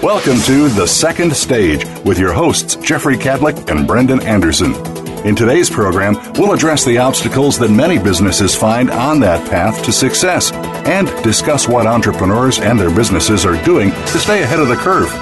[0.00, 4.74] Welcome to The Second Stage with your hosts, Jeffrey Cadlick and Brendan Anderson.
[5.26, 9.92] In today's program, we'll address the obstacles that many businesses find on that path to
[9.92, 14.76] success and discuss what entrepreneurs and their businesses are doing to stay ahead of the
[14.76, 15.12] curve.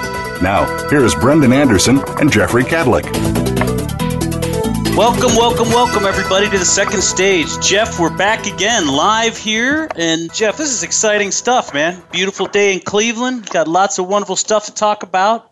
[0.41, 3.50] Now, here is Brendan Anderson and Jeffrey Cadlick.
[5.01, 7.47] Welcome, welcome, welcome, everybody, to the second stage.
[7.59, 9.89] Jeff, we're back again live here.
[9.95, 12.03] And, Jeff, this is exciting stuff, man.
[12.11, 13.49] Beautiful day in Cleveland.
[13.49, 15.49] Got lots of wonderful stuff to talk about.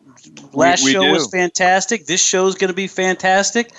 [0.53, 1.11] Last we show do.
[1.13, 2.05] was fantastic.
[2.05, 3.71] This show is going to be fantastic.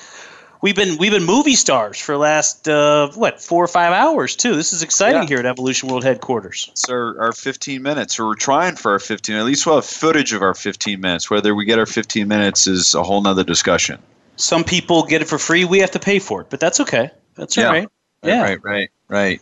[0.61, 4.57] We've been we've been movie stars for last uh, what four or five hours too.
[4.57, 5.29] This is exciting Yeah.
[5.29, 6.67] here at Evolution World headquarters.
[6.73, 9.37] It's our, our 15 minutes, or we're trying for our 15.
[9.37, 11.31] At least we'll have footage of our 15 minutes.
[11.31, 14.01] Whether we get our 15 minutes is a whole nother discussion.
[14.41, 15.65] Some people get it for free.
[15.65, 17.11] We have to pay for it, but that's okay.
[17.35, 17.71] That's all Yeah.
[17.71, 17.89] right.
[18.23, 18.43] Yeah.
[18.43, 19.41] Right, right, right.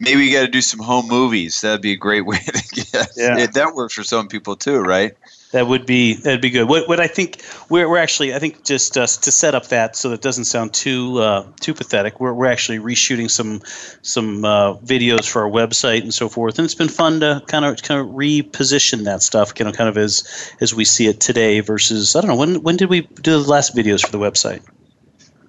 [0.00, 1.60] Maybe we got to do some home movies.
[1.60, 3.08] That'd be a great way to get.
[3.16, 3.38] Yeah.
[3.38, 5.12] It, that works for some people too, right?
[5.54, 6.68] That would be that'd be good.
[6.68, 9.94] What what I think we're we're actually I think just uh, to set up that
[9.94, 12.18] so that it doesn't sound too uh, too pathetic.
[12.18, 13.62] We're we're actually reshooting some
[14.02, 17.64] some uh, videos for our website and so forth, and it's been fun to kind
[17.64, 21.20] of kind of reposition that stuff, you know, kind of as as we see it
[21.20, 24.18] today versus I don't know when when did we do the last videos for the
[24.18, 24.60] website?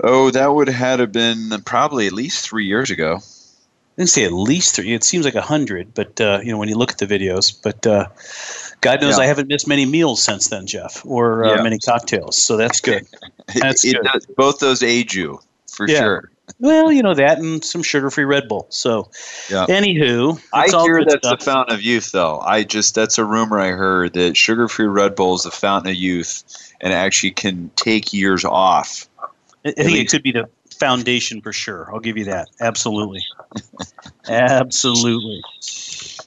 [0.03, 3.21] Oh, that would have had been probably at least three years ago.
[3.97, 4.93] I didn't say at least three.
[4.93, 7.55] It seems like a hundred, but uh, you know when you look at the videos.
[7.59, 8.09] But uh,
[8.85, 9.23] God knows Yeah.
[9.23, 11.61] I haven't missed many meals since then, Jeff, or uh, Yeah.
[11.63, 12.41] many cocktails.
[12.41, 13.05] So that's good.
[13.55, 14.07] That's it, good.
[14.11, 15.39] does, both those age you
[15.71, 15.99] for Yeah.
[15.99, 16.31] sure.
[16.59, 18.67] Well, you know that, and some sugar-free Red Bull.
[18.69, 19.09] So,
[19.49, 19.65] Yeah.
[19.67, 21.39] anywho, I hear that's stuff.
[21.39, 22.39] the fountain of youth, though.
[22.39, 25.95] I just that's a rumor I heard that sugar-free Red Bull is the fountain of
[25.95, 26.43] youth,
[26.81, 29.07] and actually can take years off.
[29.65, 31.89] I I think it could be the foundation for sure.
[31.91, 32.49] I'll give you that.
[32.59, 33.23] Absolutely,
[34.27, 35.41] absolutely.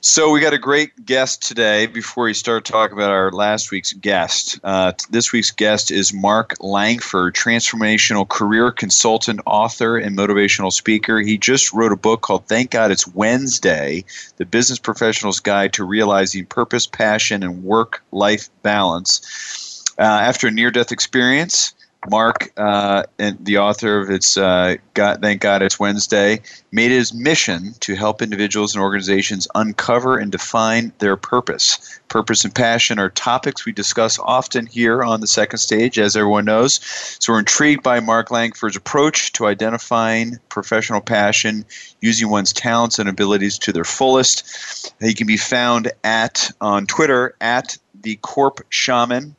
[0.01, 1.87] So we got a great guest today.
[1.87, 6.55] Before we start talking about our last week's guest, uh, this week's guest is Mark
[6.61, 11.21] Langford, transformational career consultant, author, and motivational speaker.
[11.21, 14.05] He just wrote a book called "Thank God It's Wednesday:
[14.37, 20.93] The Business Professional's Guide to Realizing Purpose, Passion, and Work-Life Balance." Uh, after a near-death
[20.93, 21.75] experience,
[22.09, 27.13] Mark, uh, and the author of its uh, God, "Thank God It's Wednesday," made his
[27.13, 32.01] mission to help individuals and organizations uncover and define their purpose.
[32.09, 36.45] Purpose and passion are topics we discuss often here on the second stage, as everyone
[36.45, 36.81] knows.
[37.19, 41.65] So we're intrigued by Mark Langford's approach to identifying professional passion
[42.01, 44.95] using one's talents and abilities to their fullest.
[45.01, 49.35] He can be found at on Twitter at the Corp Shaman,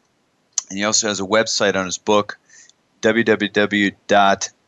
[0.69, 2.37] and he also has a website on his book
[3.01, 4.59] www.tgiw.com.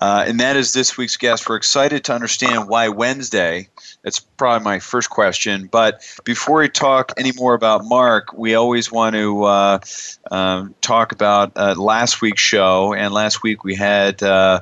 [0.00, 1.48] Uh, and that is this week's guest.
[1.48, 3.68] We're excited to understand why Wednesday.
[4.02, 5.68] That's probably my first question.
[5.70, 9.78] But before we talk any more about Mark, we always want to uh,
[10.30, 12.94] um, talk about uh, last week's show.
[12.94, 14.60] And last week we had uh,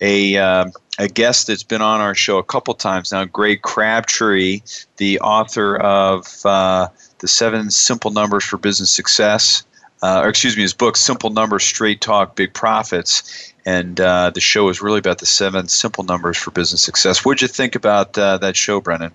[0.00, 0.36] a.
[0.36, 0.66] Uh,
[0.98, 4.62] a guest that's been on our show a couple times now, Greg Crabtree,
[4.96, 6.88] the author of uh,
[7.18, 9.62] the Seven Simple Numbers for Business Success,
[10.02, 13.52] uh, or excuse me, his book, Simple Numbers, Straight Talk, Big Profits.
[13.64, 17.24] And uh, the show is really about the seven simple numbers for business success.
[17.24, 19.12] What'd you think about uh, that show, Brendan?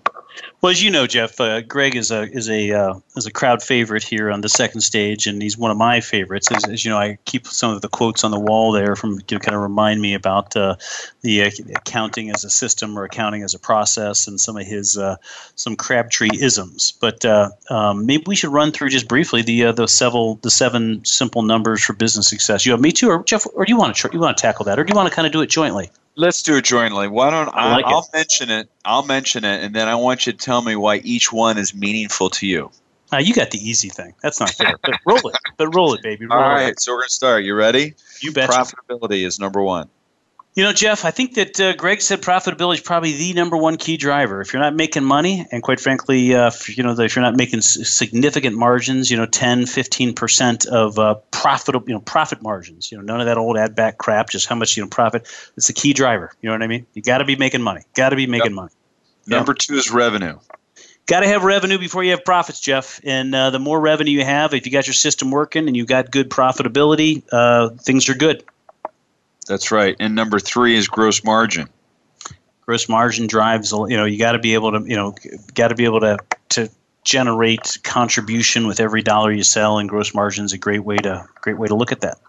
[0.62, 3.64] Well, as you know, Jeff, uh, Greg is a is a uh, is a crowd
[3.64, 6.52] favorite here on the second stage, and he's one of my favorites.
[6.52, 9.22] As, as you know, I keep some of the quotes on the wall there from
[9.22, 10.76] to kind of remind me about uh,
[11.22, 14.98] the uh, accounting as a system or accounting as a process, and some of his
[14.98, 15.16] uh,
[15.56, 16.94] some Crabtree isms.
[17.02, 21.04] But uh, um, maybe we should run through just briefly the the several the seven
[21.06, 22.68] simple numbers for business success.
[22.68, 24.66] You have me too, or Jeff, or do you want to you want to tackle
[24.66, 25.90] that, or do you want to kind of do it jointly?
[26.16, 27.08] Let's do it jointly.
[27.08, 27.70] Why don't I?
[27.70, 28.70] I like I'll mention it?
[28.84, 31.74] I'll mention it, and then I want you to tell me why each one is
[31.74, 32.72] meaningful to you.
[33.14, 34.14] Uh, you got the easy thing.
[34.22, 34.78] That's not fair.
[34.84, 35.36] but roll it.
[35.58, 36.26] But roll it, baby.
[36.26, 36.80] Roll All it.
[36.80, 37.44] so we're going to start.
[37.44, 37.94] You ready?
[38.22, 38.54] You betcha.
[38.54, 39.90] Profitability is number one.
[40.54, 43.78] You know, Jeff, I think that uh, Greg said profitability is probably the number one
[43.78, 44.42] key driver.
[44.42, 47.38] If you're not making money, and quite frankly, uh, if, you know, if you're not
[47.38, 52.92] making s- significant margins, you know, 10, 15% of uh, profitable, you know, profit margins,
[52.92, 55.26] you know, none of that old ad back crap, just how much, you know, profit.
[55.56, 56.34] It's a key driver.
[56.42, 56.86] You know what I mean?
[56.96, 57.84] You got to be making money.
[57.94, 58.56] Got to be making yep.
[58.56, 58.72] money.
[59.28, 60.38] Number two is revenue.
[61.06, 63.00] Got to have revenue before you have profits, Jeff.
[63.06, 65.86] And uh, the more revenue you have, if you got your system working and you
[65.86, 68.44] got good profitability, uh, things are good.
[69.48, 69.96] That's right.
[70.00, 71.68] And number three is gross margin.
[72.66, 73.72] Gross margin drives.
[73.72, 74.88] You know, you got to be able to.
[74.88, 75.16] You know,
[75.54, 76.18] got to be able to
[76.50, 76.70] to
[77.04, 81.28] generate contribution with every dollar you sell, and gross margin is a great way to
[81.42, 82.20] great way to look at that.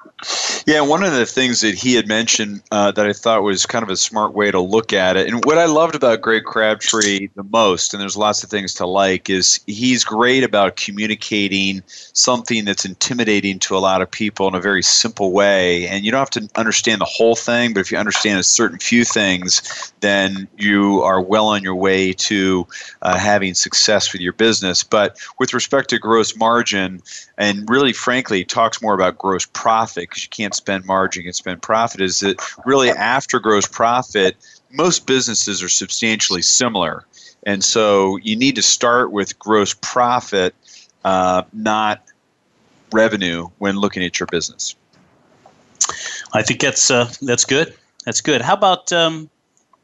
[0.66, 3.82] Yeah, one of the things that he had mentioned uh, that I thought was kind
[3.82, 7.28] of a smart way to look at it, and what I loved about Greg Crabtree
[7.34, 12.64] the most, and there's lots of things to like, is he's great about communicating something
[12.64, 15.88] that's intimidating to a lot of people in a very simple way.
[15.88, 18.78] And you don't have to understand the whole thing, but if you understand a certain
[18.78, 22.66] few things, then you are well on your way to
[23.02, 24.82] uh, having success with your business.
[24.84, 27.00] But with respect to gross margin,
[27.42, 31.60] and really frankly talks more about gross profit because you can't spend margin and spend
[31.60, 34.36] profit is that really after gross profit
[34.70, 37.04] most businesses are substantially similar.
[37.42, 40.54] And so you need to start with gross profit
[41.04, 42.04] uh, not
[42.92, 44.76] revenue when looking at your business.
[46.32, 47.74] I think that's uh, that's good.
[48.04, 48.40] That's good.
[48.40, 49.28] How about um,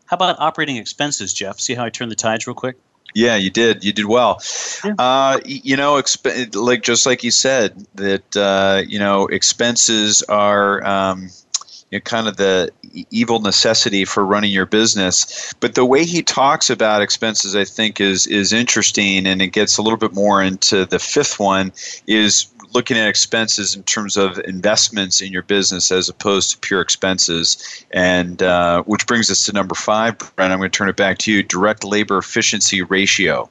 [0.07, 1.59] how about operating expenses jeff?
[1.59, 2.77] See how i turn the tides real quick
[3.15, 3.85] yeah, you did.
[3.85, 4.41] You did well.
[4.85, 4.95] Yeah.
[4.99, 10.85] Uh, you know, exp- like just like you said that uh, you know expenses are.
[10.87, 11.31] Um,
[11.91, 12.71] you know, kind of the
[13.11, 15.55] evil necessity for running your business.
[15.59, 19.79] But the way he talks about expenses, I think, is is interesting, and it gets
[19.79, 21.73] a little bit more into the fifth one.
[22.07, 26.81] Is looking at expenses in terms of investments in your business as opposed to pure
[26.81, 27.85] expenses.
[27.93, 30.53] And uh, which brings us to number five, Brent.
[30.53, 33.49] I'm going to turn it back to you direct labor efficiency ratio.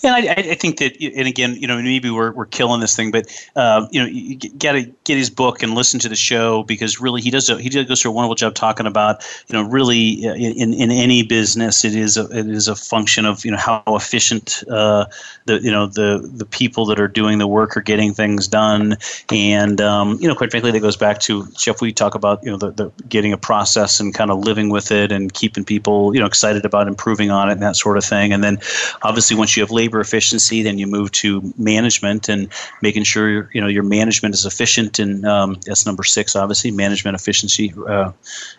[0.00, 3.10] Yeah, I, I, think that, and again, you know, maybe we're, we're killing this thing,
[3.10, 3.26] but
[3.56, 7.00] uh, you know, you got to get his book and listen to the show because
[7.00, 10.26] really he does a, he goes through a wonderful job talking about you know really
[10.26, 13.56] uh, in, in any business it is a, it is a function of you know
[13.56, 15.06] how efficient uh,
[15.46, 18.96] the you know the the people that are doing the work are getting things done,
[19.30, 21.80] and um, you know, quite frankly, that goes back to Jeff.
[21.80, 24.92] We talk about you know the, the getting a process and kind of living with
[24.92, 28.04] it and keeping people you know excited about improving on it and that sort of
[28.04, 28.58] thing, and then
[29.02, 32.48] obviously once you have labor efficiency, then you move to management and
[32.82, 37.14] making sure you know your management is efficient, and um, that's number six, obviously, management
[37.14, 38.12] efficiency, uh,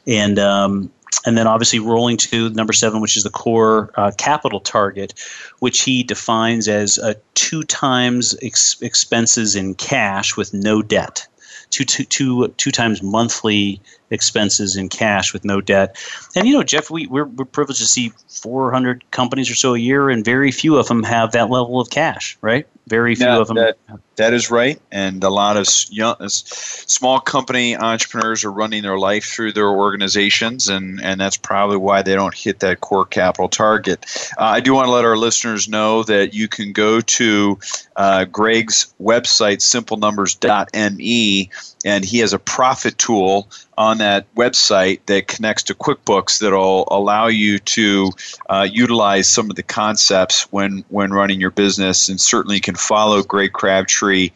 [0.07, 0.91] and um,
[1.25, 5.13] and then obviously rolling to number seven, which is the core uh, capital target,
[5.59, 11.27] which he defines as uh, two times ex- expenses in cash with no debt
[11.69, 13.81] two, two, two, two times monthly
[14.11, 15.97] expenses in cash with no debt.
[16.35, 19.79] And you know, Jeff, we, we're, we're privileged to see 400 companies or so a
[19.79, 22.67] year, and very few of them have that level of cash, right?
[22.89, 23.57] Very few of them.
[23.57, 23.77] That,
[24.15, 29.25] that is right, and a lot of young, small company entrepreneurs are running their life
[29.25, 34.05] through their organizations, and and that's probably why they don't hit that core capital target.
[34.39, 37.59] Uh, I do want to let our listeners know that you can go to
[37.95, 41.49] uh, Greg's website, simplenumbers.me,
[41.85, 47.27] and he has a profit tool on that website that connects to QuickBooks that'll allow
[47.27, 48.11] you to
[48.49, 52.09] uh, utilize some of the concepts when when running your business.
[52.09, 54.31] And certainly, you can follow Greg Crabtree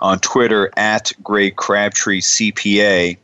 [0.00, 3.18] on Twitter at Greg Crabtree CPA.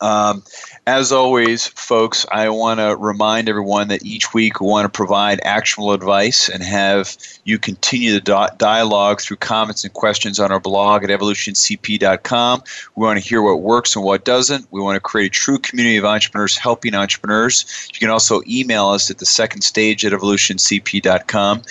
[0.00, 0.42] Um,
[0.90, 5.40] as always, folks, I want to remind everyone that each week we want to provide
[5.44, 11.04] actionable advice and have you continue the dialogue through comments and questions on our blog
[11.04, 12.64] at evolutioncp.com.
[12.96, 14.66] We want to hear what works and what doesn't.
[14.72, 17.88] We want to create a true community of entrepreneurs helping entrepreneurs.
[17.92, 21.62] You can also email us at the second stage at evolutioncp.com.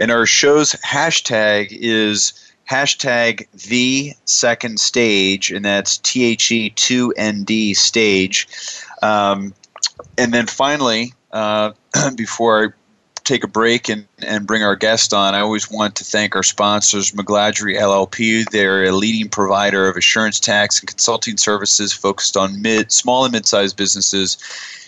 [0.00, 7.14] And our show's hashtag is hashtag the second stage, and that's T H E 2
[7.16, 8.48] N D stage.
[9.02, 9.54] Um,
[10.18, 11.72] and then finally, uh,
[12.16, 12.68] before I
[13.24, 16.42] take a break and, and bring our guest on, I always want to thank our
[16.42, 18.48] sponsors, McGladrey LLP.
[18.50, 23.32] They're a leading provider of assurance tax and consulting services focused on mid, small and
[23.32, 24.36] mid-sized businesses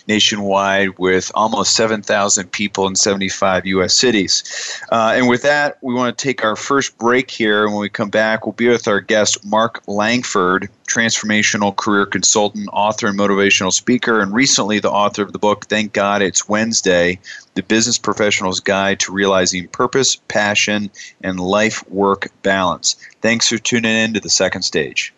[0.07, 3.93] nationwide with almost 7,000 people in 75 U.S.
[3.93, 4.43] cities.
[4.91, 7.65] Uh, and with that, we want to take our first break here.
[7.65, 12.69] And when we come back, we'll be with our guest, Mark Langford, transformational career consultant,
[12.71, 17.19] author, and motivational speaker, and recently the author of the book, Thank God It's Wednesday
[17.55, 20.89] The Business Professional's Guide to Realizing Purpose, Passion,
[21.21, 22.95] and Life Work Balance.
[23.21, 25.13] Thanks for tuning in to the second stage.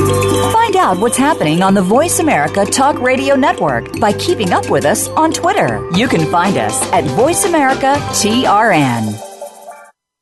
[0.00, 4.86] Find out what's happening on the Voice America Talk Radio Network by keeping up with
[4.86, 5.86] us on Twitter.
[5.94, 9.20] You can find us at Voice America TRN.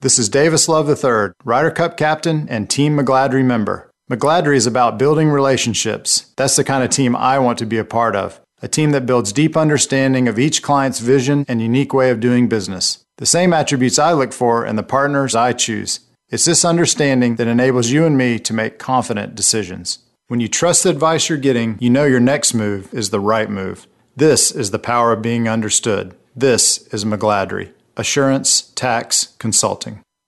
[0.00, 3.88] This is Davis Love III, Ryder Cup captain and Team McGladrey member.
[4.11, 6.32] McGladrey is about building relationships.
[6.37, 8.40] That's the kind of team I want to be a part of.
[8.61, 12.49] A team that builds deep understanding of each client's vision and unique way of doing
[12.49, 13.04] business.
[13.18, 16.00] The same attributes I look for in the partners I choose.
[16.30, 20.00] It's this understanding that enables you and me to make confident decisions.
[20.26, 23.49] When you trust the advice you're getting, you know your next move is the right
[23.49, 23.87] move.
[24.14, 26.14] This is the power of being understood.
[26.37, 27.73] This is McGladrey.
[27.97, 30.02] Assurance Tax Consulting.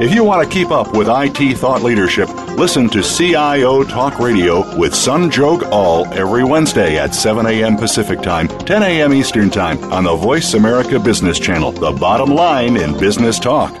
[0.00, 4.60] If you want to keep up with IT thought leadership, listen to CIO Talk Radio
[4.78, 7.76] with Sanjog Aul every Wednesday at 7 a.m.
[7.76, 9.12] Pacific Time, 10 a.m.
[9.12, 13.74] Eastern Time on the Voice America Business Channel, the bottom line in business talk.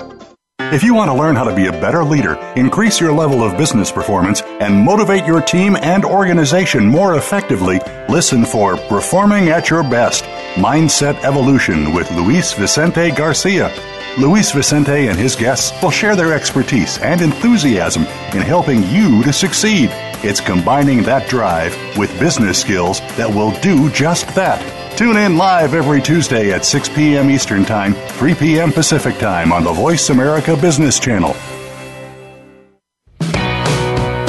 [0.58, 3.56] If you want to learn how to be a better leader, increase your level of
[3.56, 9.84] business performance, and motivate your team and organization more effectively, listen for Performing at Your
[9.84, 13.72] Best Mindset Evolution with Luis Vicente Garcia.
[14.18, 18.02] Luis Vicente and his guests will share their expertise and enthusiasm
[18.34, 19.90] in helping you to succeed.
[20.24, 24.60] It's combining that drive with business skills that will do just that.
[24.98, 27.30] Tune in live every Tuesday at 6 p.m.
[27.30, 28.72] Eastern Time, 3 p.m.
[28.72, 31.36] Pacific Time on the Voice America Business Channel.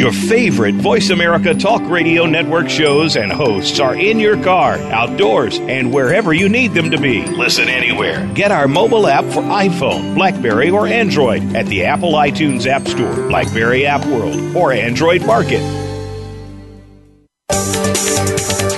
[0.00, 5.58] Your favorite Voice America Talk Radio Network shows and hosts are in your car, outdoors,
[5.58, 7.26] and wherever you need them to be.
[7.26, 8.26] Listen anywhere.
[8.32, 13.14] Get our mobile app for iPhone, Blackberry, or Android at the Apple iTunes App Store,
[13.28, 15.60] Blackberry App World, or Android Market.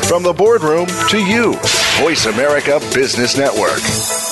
[0.09, 1.53] From the boardroom to you,
[2.01, 4.32] Voice America Business Network.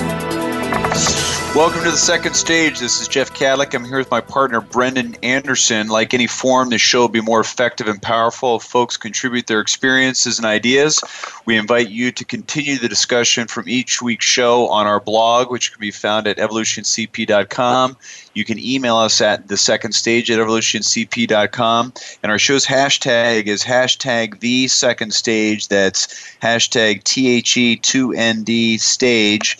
[1.53, 2.79] Welcome to the second stage.
[2.79, 3.73] This is Jeff Cadlick.
[3.73, 5.89] I'm here with my partner Brendan Anderson.
[5.89, 9.59] Like any forum, this show will be more effective and powerful if folks contribute their
[9.59, 11.03] experiences and ideas.
[11.45, 15.73] We invite you to continue the discussion from each week's show on our blog, which
[15.73, 17.97] can be found at evolutioncp.com.
[18.33, 21.93] You can email us at the second stage at evolutioncp.com.
[22.23, 25.67] And our show's hashtag is hashtag the second stage.
[25.67, 26.07] That's
[26.41, 29.57] hashtag THE2ND stage.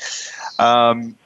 [0.57, 1.17] Um,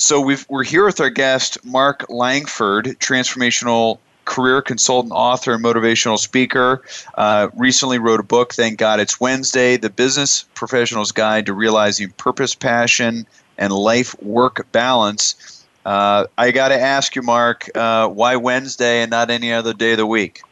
[0.00, 6.18] so we are here with our guest, Mark Langford, transformational career consultant, author, and motivational
[6.18, 6.82] speaker.
[7.16, 12.10] Uh, recently wrote a book, Thank God It's Wednesday The Business Professional's Guide to Realizing
[12.12, 13.26] Purpose, Passion,
[13.58, 15.66] and Life Work Balance.
[15.84, 19.92] Uh, I got to ask you, Mark, uh, why Wednesday and not any other day
[19.92, 20.42] of the week?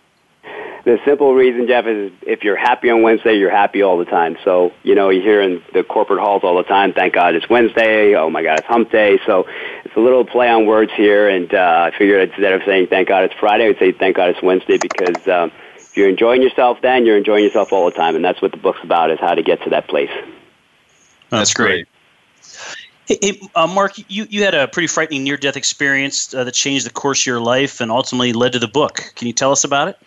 [0.88, 4.38] The simple reason, Jeff, is if you're happy on Wednesday, you're happy all the time.
[4.42, 7.46] So, you know, you hear in the corporate halls all the time, thank God it's
[7.46, 8.14] Wednesday.
[8.14, 9.20] Oh my God, it's hump day.
[9.26, 9.46] So
[9.84, 11.28] it's a little play on words here.
[11.28, 14.16] And uh, I figured instead of saying thank God it's Friday, I would say thank
[14.16, 17.94] God it's Wednesday because um, if you're enjoying yourself then, you're enjoying yourself all the
[17.94, 18.16] time.
[18.16, 20.10] And that's what the book's about is how to get to that place.
[21.28, 21.86] That's great.
[23.04, 26.52] Hey, hey uh, Mark, you, you had a pretty frightening near death experience uh, that
[26.52, 29.12] changed the course of your life and ultimately led to the book.
[29.16, 29.98] Can you tell us about it?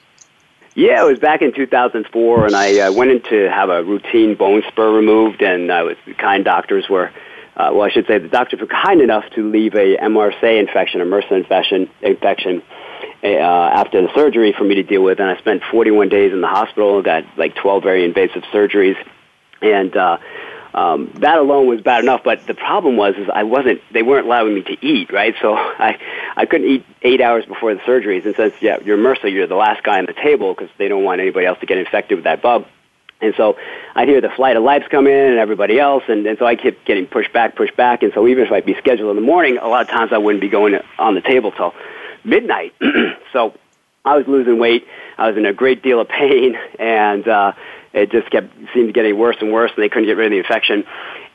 [0.74, 4.36] Yeah, it was back in 2004, and I uh, went in to have a routine
[4.36, 7.12] bone spur removed, and uh, was, the kind doctors were,
[7.58, 11.02] uh, well, I should say the doctors were kind enough to leave a MRSA infection,
[11.02, 12.64] a MRSA infection, infection
[13.22, 16.40] uh, after the surgery for me to deal with, and I spent 41 days in
[16.40, 18.96] the hospital, got like 12 very invasive surgeries,
[19.62, 20.20] and uh,
[20.74, 22.22] um, that alone was bad enough.
[22.24, 25.54] But the problem was is I wasn't they weren't allowing me to eat right, so
[25.58, 25.98] I
[26.36, 28.26] I couldn't eat eight hours before the surgeries.
[28.26, 31.04] And since yeah you're MRSA, you're the last guy on the table because they don't
[31.04, 32.66] want anybody else to get infected with that bug.
[33.22, 33.56] And so
[33.96, 36.56] I'd hear the flight of lights come in and everybody else, and, and so I
[36.56, 38.02] kept getting pushed back, pushed back.
[38.02, 40.18] And so even if I'd be scheduled in the morning, a lot of times I
[40.18, 41.76] wouldn't be going on the table till
[42.24, 42.74] midnight.
[43.34, 43.54] so
[44.04, 44.88] I was losing weight.
[45.18, 47.54] I was in a great deal of pain, and uh,
[47.94, 50.38] it just kept seemed getting worse and worse, and they couldn't get rid of the
[50.38, 50.86] infection.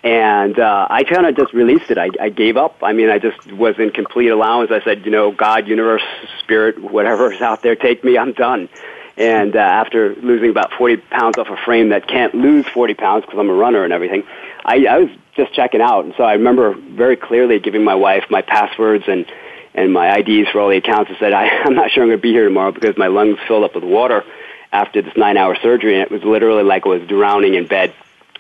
[0.03, 1.99] And uh, I kind of just released it.
[1.99, 2.77] I, I gave up.
[2.83, 4.71] I mean, I just was in complete allowance.
[4.71, 6.03] I said, you know, God, universe,
[6.41, 8.17] spirit, whatever is out there, take me.
[8.17, 8.69] I'm done.
[9.17, 13.25] And uh, after losing about 40 pounds off a frame that can't lose 40 pounds
[13.25, 14.25] because I'm a runner and everything,
[14.65, 16.05] I, I was just checking out.
[16.05, 19.27] And so I remember very clearly giving my wife my passwords and
[19.75, 22.19] and my IDs for all the accounts and said, I, I'm not sure I'm going
[22.19, 24.25] to be here tomorrow because my lungs filled up with water
[24.73, 25.95] after this nine hour surgery.
[25.95, 27.95] And it was literally like I was drowning in bed.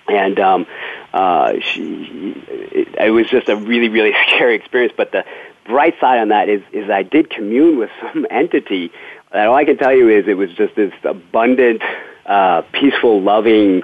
[0.09, 0.67] And um,
[1.13, 4.95] uh, she, it, it was just a really, really scary experience.
[4.97, 5.25] But the
[5.65, 8.93] bright side on that is, is I did commune with some entity
[9.33, 11.83] that all I can tell you is it was just this abundant,
[12.25, 13.83] uh, peaceful, loving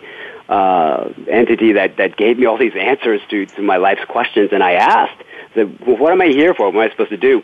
[0.49, 4.51] uh, entity that, that gave me all these answers to, to my life's questions.
[4.53, 5.23] And I asked,
[5.55, 6.67] said, well, what am I here for?
[6.67, 7.43] What am I supposed to do?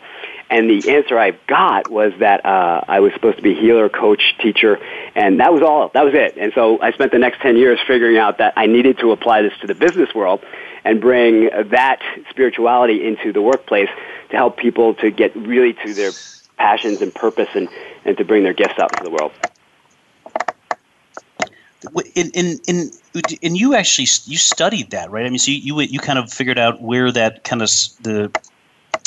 [0.49, 4.35] And the answer I got was that uh, I was supposed to be healer, coach,
[4.39, 4.79] teacher,
[5.15, 5.89] and that was all.
[5.93, 6.37] That was it.
[6.37, 9.43] And so I spent the next 10 years figuring out that I needed to apply
[9.43, 10.43] this to the business world
[10.83, 13.89] and bring that spirituality into the workplace
[14.31, 16.11] to help people to get really to their
[16.57, 17.69] passions and purpose and,
[18.05, 19.31] and to bring their gifts out to the world
[22.15, 22.91] in in in
[23.41, 26.31] and you actually you studied that right i mean so you you, you kind of
[26.31, 27.69] figured out where that kind of
[28.01, 28.29] the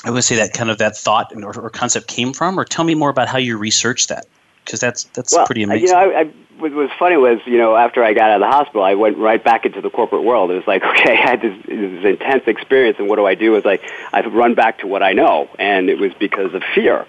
[0.05, 2.85] i would say that kind of that thought or, or concept came from or tell
[2.85, 4.27] me more about how you researched that
[4.65, 6.25] because that's that's well, pretty amazing you know I, I,
[6.59, 9.19] what was funny was you know after i got out of the hospital i went
[9.19, 10.51] right back into the corporate world.
[10.51, 13.57] It was like okay i had this, this intense experience and what do i do?
[13.57, 13.83] Is like
[14.13, 17.07] i run back to what i know and it was because of fear.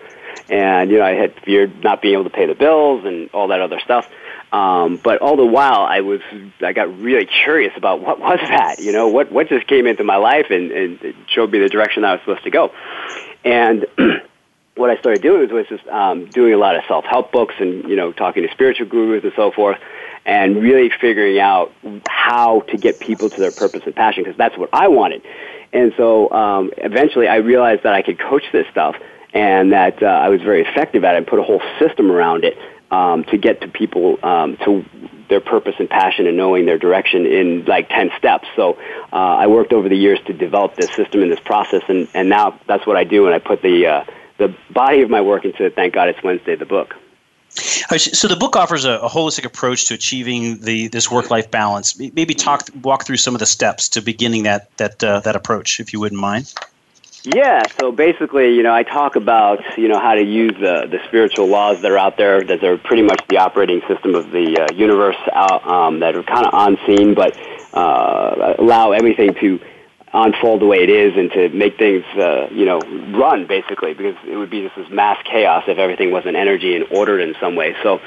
[0.49, 3.47] And you know i had feared not being able to pay the bills and all
[3.49, 4.09] that other stuff
[4.53, 6.21] um, but all the while, I was
[6.61, 10.03] I got really curious about what was that, you know, what what just came into
[10.03, 12.71] my life and, and showed me the direction I was supposed to go.
[13.43, 13.87] And
[14.75, 17.89] what I started doing was just um, doing a lot of self help books and
[17.89, 19.79] you know talking to spiritual gurus and so forth,
[20.23, 21.73] and really figuring out
[22.07, 25.23] how to get people to their purpose and passion because that's what I wanted.
[25.73, 28.97] And so um, eventually, I realized that I could coach this stuff
[29.33, 32.43] and that uh, I was very effective at it and put a whole system around
[32.43, 32.55] it
[32.93, 34.85] um, to get to people um, to
[35.29, 38.47] their purpose and passion and knowing their direction in like 10 steps.
[38.55, 38.77] So
[39.11, 42.29] uh, I worked over the years to develop this system and this process, and, and
[42.29, 44.05] now that's what I do, and I put the, uh,
[44.37, 46.93] the body of my work into Thank God It's Wednesday, the book.
[47.55, 51.99] So the book offers a, a holistic approach to achieving the this work life balance.
[51.99, 55.79] Maybe talk walk through some of the steps to beginning that that uh, that approach,
[55.79, 56.51] if you wouldn't mind.
[57.25, 60.99] Yeah, so basically, you know, I talk about, you know, how to use the, the
[61.07, 64.59] spiritual laws that are out there, that are pretty much the operating system of the
[64.59, 67.37] uh, universe, out, um, that are kind of unseen, but
[67.73, 69.61] uh, allow everything to
[70.13, 72.79] unfold the way it is and to make things, uh, you know,
[73.17, 76.85] run, basically, because it would be just this mass chaos if everything wasn't energy and
[76.91, 77.73] ordered in some way.
[77.83, 78.01] So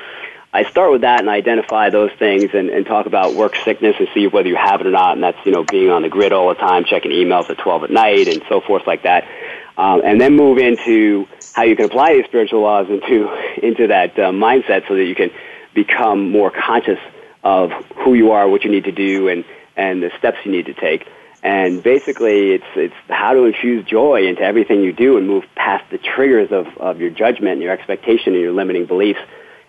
[0.57, 4.09] I start with that and identify those things and, and talk about work sickness and
[4.14, 5.12] see whether you have it or not.
[5.12, 7.85] And that's, you know, being on the grid all the time, checking emails at 12
[7.85, 9.29] at night and so forth like that.
[9.77, 13.29] Um, and then move into how you can apply these spiritual laws into,
[13.62, 15.31] into that uh, mindset so that you can
[15.75, 17.01] become more conscious
[17.45, 19.45] of who you are, what you need to do, and,
[19.77, 21.07] and the steps you need to take.
[21.42, 25.85] And basically, it's, it's how to infuse joy into everything you do and move past
[25.90, 29.21] the triggers of, of your judgment and your expectation and your limiting beliefs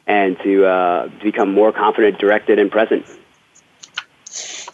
[0.07, 3.05] and to uh, become more confident, directed, and present.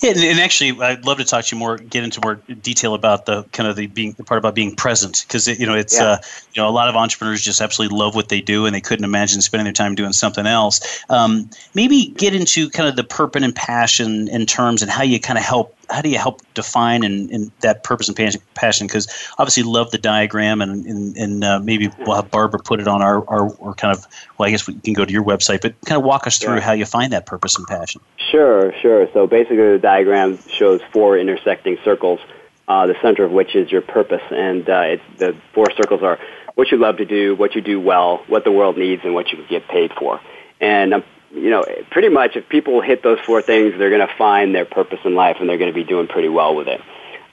[0.01, 3.25] Yeah, and, actually, I'd love to talk to you more, get into more detail about
[3.25, 6.05] the kind of the being the part about being present, because you know it's yeah.
[6.05, 6.17] uh,
[6.53, 9.05] you know a lot of entrepreneurs just absolutely love what they do, and they couldn't
[9.05, 10.81] imagine spending their time doing something else.
[11.09, 15.21] Um, maybe get into kind of the purpose and passion in terms and how you
[15.21, 18.17] kind of help how do you help define and, and that purpose and
[18.56, 18.88] passion?
[18.88, 22.88] Because obviously, love the diagram, and and, and uh, maybe we'll have Barbara put it
[22.88, 24.06] on our, our, our kind of.
[24.38, 26.56] Well, I guess we can go to your website, but kind of walk us through
[26.56, 26.62] yeah.
[26.62, 28.01] how you find that purpose and passion.
[28.32, 29.08] Sure, sure.
[29.13, 32.19] So basically, the diagram shows four intersecting circles,
[32.67, 36.19] uh, the center of which is your purpose, and uh, it's, the four circles are
[36.56, 39.32] what you love to do, what you do well, what the world needs, and what
[39.32, 40.19] you get paid for.
[40.60, 44.13] And I'm you know, pretty much if people hit those four things, they're going to
[44.17, 46.79] find their purpose in life and they're going to be doing pretty well with it.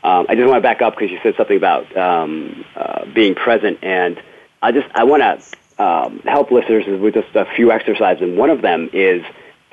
[0.02, 3.34] Um, I just want to back up because you said something about um, uh, being
[3.34, 4.20] present, and
[4.62, 8.22] I just I want to um, help listeners with just a few exercises.
[8.22, 9.22] And one of them is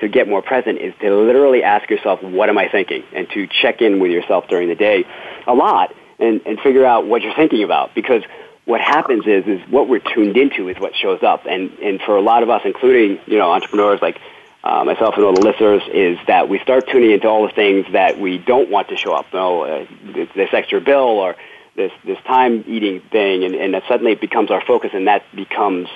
[0.00, 3.04] to get more present is to literally ask yourself, what am I thinking?
[3.14, 5.04] And to check in with yourself during the day
[5.46, 7.94] a lot and, and figure out what you're thinking about.
[7.94, 8.22] Because
[8.68, 11.46] what happens is, is what we're tuned into is what shows up.
[11.48, 14.20] And, and for a lot of us, including, you know, entrepreneurs like
[14.62, 17.86] uh, myself and all the listeners, is that we start tuning into all the things
[17.92, 19.24] that we don't want to show up.
[19.32, 19.86] You know, uh,
[20.34, 21.36] this, extra bill or
[21.76, 23.44] this, this time eating thing.
[23.44, 25.88] And, and that suddenly it becomes our focus and that becomes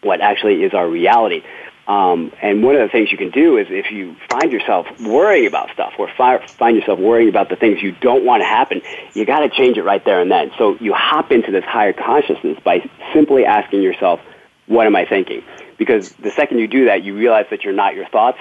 [0.00, 1.42] what actually is our reality.
[1.86, 5.46] Um, and one of the things you can do is if you find yourself worrying
[5.46, 8.80] about stuff or fi- find yourself worrying about the things you don't want to happen,
[9.12, 10.50] you got to change it right there and then.
[10.56, 14.20] So you hop into this higher consciousness by simply asking yourself,
[14.66, 15.42] what am I thinking?
[15.76, 18.38] Because the second you do that, you realize that you're not your thoughts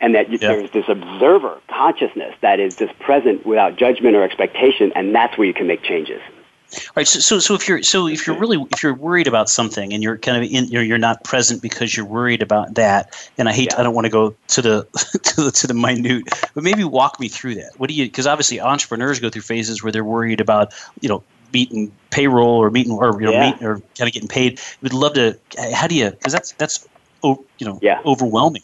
[0.00, 0.48] and that you, yeah.
[0.48, 5.46] there's this observer consciousness that is just present without judgment or expectation, and that's where
[5.46, 6.20] you can make changes.
[6.72, 7.06] All right.
[7.06, 10.02] So, so, so if you're so if you're really if you're worried about something and
[10.02, 13.52] you're kind of in you're, you're not present because you're worried about that, and I
[13.52, 13.80] hate yeah.
[13.80, 14.86] I don't want to go to the
[15.34, 17.72] to the to the minute, but maybe walk me through that.
[17.78, 18.06] What do you?
[18.06, 22.70] Because obviously entrepreneurs go through phases where they're worried about you know meeting payroll or
[22.70, 23.50] meeting or you know yeah.
[23.50, 24.60] meet, or kind of getting paid.
[24.80, 25.38] We'd love to.
[25.74, 26.10] How do you?
[26.10, 26.88] Because that's that's
[27.22, 28.00] you know yeah.
[28.04, 28.62] overwhelming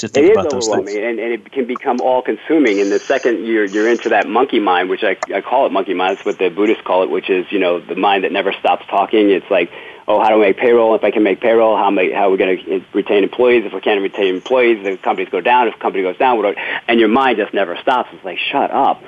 [0.00, 0.94] to think it about those things.
[0.94, 2.80] And, and it can become all consuming.
[2.80, 5.94] And the second you're, you're into that monkey mind, which I, I call it monkey
[5.94, 8.52] mind, it's what the Buddhists call it, which is, you know, the mind that never
[8.52, 9.30] stops talking.
[9.30, 9.70] It's like,
[10.08, 10.94] oh, how do I make payroll?
[10.94, 13.64] If I can make payroll, how, make, how are we going to retain employees?
[13.66, 15.68] If we can't retain employees, the companies go down.
[15.68, 16.56] If the company goes down, what
[16.88, 18.08] and your mind just never stops.
[18.12, 19.02] It's like, shut up.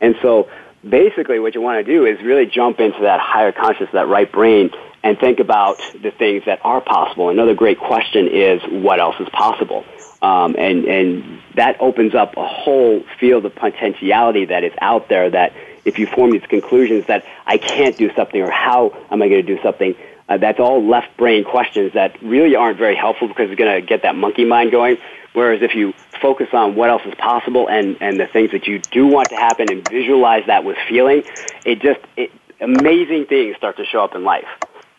[0.00, 0.50] And so
[0.82, 4.30] basically what you want to do is really jump into that higher conscious, that right
[4.30, 4.70] brain,
[5.04, 7.28] and think about the things that are possible.
[7.28, 9.84] Another great question is, what else is possible?
[10.22, 15.28] Um, and, and that opens up a whole field of potentiality that is out there
[15.28, 15.52] that
[15.84, 19.44] if you form these conclusions that I can't do something or how am I going
[19.44, 19.96] to do something,
[20.28, 23.84] uh, that's all left brain questions that really aren't very helpful because it's going to
[23.84, 24.98] get that monkey mind going.
[25.32, 28.78] Whereas if you focus on what else is possible and, and the things that you
[28.78, 31.24] do want to happen and visualize that with feeling,
[31.64, 32.30] it just, it,
[32.60, 34.46] amazing things start to show up in life.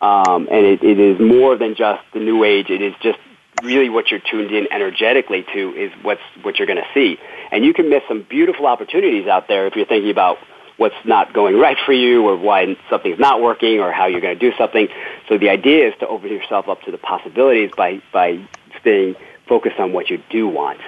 [0.02, 2.68] Um, and it, it is more than just the new age.
[2.68, 3.18] It is just
[3.64, 7.18] really what you're tuned in energetically to is what's what you're going to see.
[7.50, 10.38] And you can miss some beautiful opportunities out there if you're thinking about
[10.76, 14.38] what's not going right for you or why something's not working or how you're going
[14.38, 14.88] to do something.
[15.28, 18.46] So the idea is to open yourself up to the possibilities by by
[18.80, 19.16] staying
[19.48, 20.80] focused on what you do want.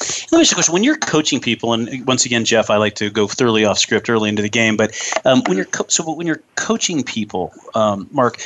[0.00, 0.72] Let me ask you a question.
[0.72, 4.08] When you're coaching people, and once again, Jeff, I like to go thoroughly off script
[4.08, 8.08] early into the game, but um, when you're co- so when you're coaching people, um,
[8.10, 8.40] Mark,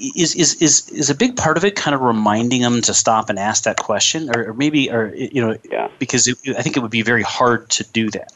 [0.00, 3.30] is, is is is a big part of it kind of reminding them to stop
[3.30, 5.88] and ask that question, or, or maybe, or you know, yeah.
[5.98, 8.32] because it, I think it would be very hard to do that.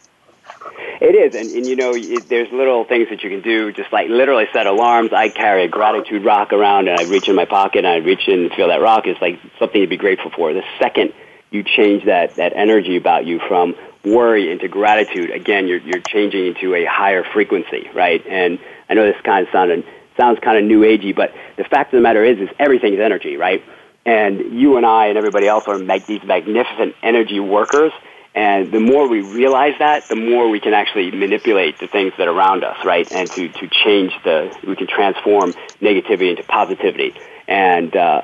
[0.98, 3.92] It is, and, and you know, it, there's little things that you can do, just
[3.92, 5.12] like literally set alarms.
[5.12, 8.26] I carry a gratitude rock around, and I reach in my pocket, and I reach
[8.28, 9.06] in and feel that rock.
[9.06, 10.52] It's like something to be grateful for.
[10.54, 11.12] The second
[11.50, 16.46] you change that that energy about you from worry into gratitude, again, you're you're changing
[16.46, 18.24] into a higher frequency, right?
[18.26, 19.84] And I know this kind of sounded
[20.16, 23.00] sounds kind of new agey, but the fact of the matter is, is everything is
[23.00, 23.62] energy, right?
[24.04, 27.92] And you and I and everybody else are mag- these magnificent energy workers.
[28.36, 32.28] And the more we realize that, the more we can actually manipulate the things that
[32.28, 33.10] are around us, right?
[33.10, 37.14] And to, to change the, we can transform negativity into positivity.
[37.48, 38.22] And uh,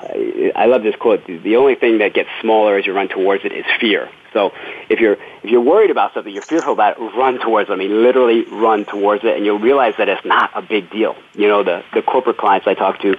[0.54, 3.52] I love this quote: "The only thing that gets smaller as you run towards it
[3.52, 4.52] is fear." So
[4.88, 7.72] if you're if you're worried about something, you're fearful about it, run towards it.
[7.72, 11.14] I mean, literally run towards it, and you'll realize that it's not a big deal.
[11.34, 13.14] You know, the the corporate clients I talk to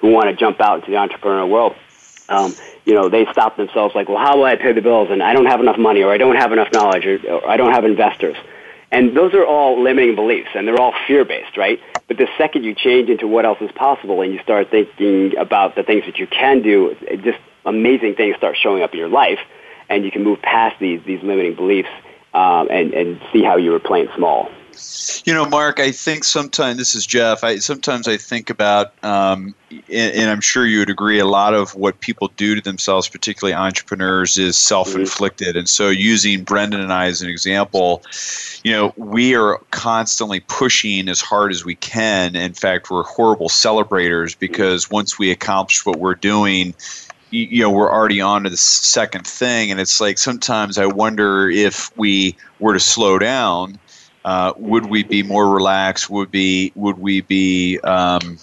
[0.00, 1.74] who want to jump out into the entrepreneurial world,
[2.28, 2.54] um,
[2.88, 5.08] you know, they stop themselves like, well, how will I pay the bills?
[5.10, 7.58] And I don't have enough money, or I don't have enough knowledge, or, or I
[7.58, 8.36] don't have investors.
[8.90, 11.78] And those are all limiting beliefs, and they're all fear-based, right?
[12.08, 15.76] But the second you change into what else is possible, and you start thinking about
[15.76, 19.40] the things that you can do, just amazing things start showing up in your life,
[19.90, 21.90] and you can move past these these limiting beliefs
[22.32, 24.48] um, and and see how you were playing small.
[25.24, 27.42] You know, Mark, I think sometimes this is Jeff.
[27.42, 31.54] I sometimes I think about, um, and, and, I'm sure you would agree, a lot
[31.54, 35.56] of what people do to themselves, particularly entrepreneurs, is self-inflicted.
[35.56, 38.02] And so, using Brendan and I as an example,
[38.62, 42.36] you know, we are constantly pushing as hard as we can.
[42.36, 46.74] In fact, we're horrible celebrators because once we accomplish what we're doing,
[47.30, 51.50] you know we're already on to the second thing and it's like sometimes i wonder
[51.50, 53.78] if we were to slow down
[54.28, 56.10] uh, would we be more relaxed?
[56.10, 58.38] Would be would we be um,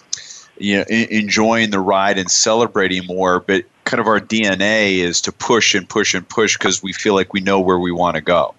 [0.58, 3.40] you know enjoying the ride and celebrating more?
[3.40, 7.14] But kind of our DNA is to push and push and push because we feel
[7.14, 8.56] like we know where we want to go.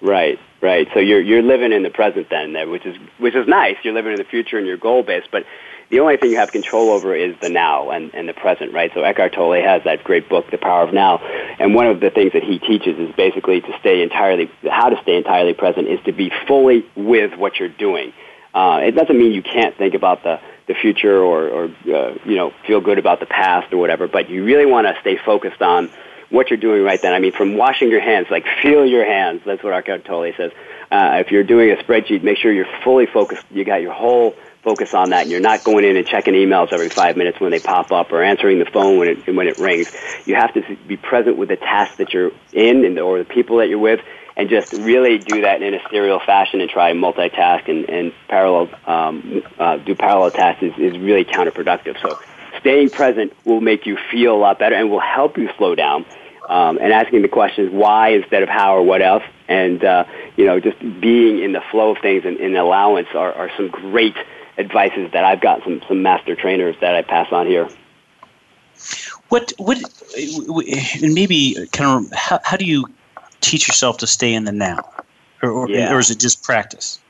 [0.00, 0.86] Right, right.
[0.94, 3.74] So you're you're living in the present then, which is which is nice.
[3.82, 5.44] You're living in the future and you're goal based, but
[5.90, 8.90] the only thing you have control over is the now and, and the present, right?
[8.94, 12.10] So Eckhart Tolle has that great book, The Power of Now, and one of the
[12.10, 15.98] things that he teaches is basically to stay entirely, how to stay entirely present is
[16.04, 18.12] to be fully with what you're doing.
[18.52, 22.36] Uh, it doesn't mean you can't think about the, the future or, or uh, you
[22.36, 25.62] know, feel good about the past or whatever, but you really want to stay focused
[25.62, 25.90] on
[26.30, 27.14] what you're doing right then.
[27.14, 29.42] I mean, from washing your hands, like feel your hands.
[29.46, 30.52] That's what Eckhart Tolle says.
[30.90, 33.44] Uh, if you're doing a spreadsheet, make sure you're fully focused.
[33.50, 36.72] You got your whole focus on that, and you're not going in and checking emails
[36.72, 39.58] every five minutes when they pop up or answering the phone when it when it
[39.58, 39.90] rings.
[40.26, 43.58] You have to be present with the task that you're in and or the people
[43.58, 44.00] that you're with,
[44.36, 48.70] and just really do that in a serial fashion and try multitask and, and parallel
[48.86, 52.00] um, uh, do parallel tasks is, is really counterproductive.
[52.00, 52.18] So
[52.60, 56.04] staying present will make you feel a lot better and will help you slow down.
[56.48, 60.46] Um, and asking the questions why instead of how or what else, and uh, you
[60.46, 64.16] know just being in the flow of things and in allowance are, are some great
[64.58, 67.68] advices that I've got some some master trainers that I pass on here.
[69.28, 69.78] What what
[71.02, 72.84] and maybe kind of how, how do you
[73.40, 74.88] teach yourself to stay in the now,
[75.42, 75.92] or or, Yeah.
[75.92, 77.00] or is it just practice?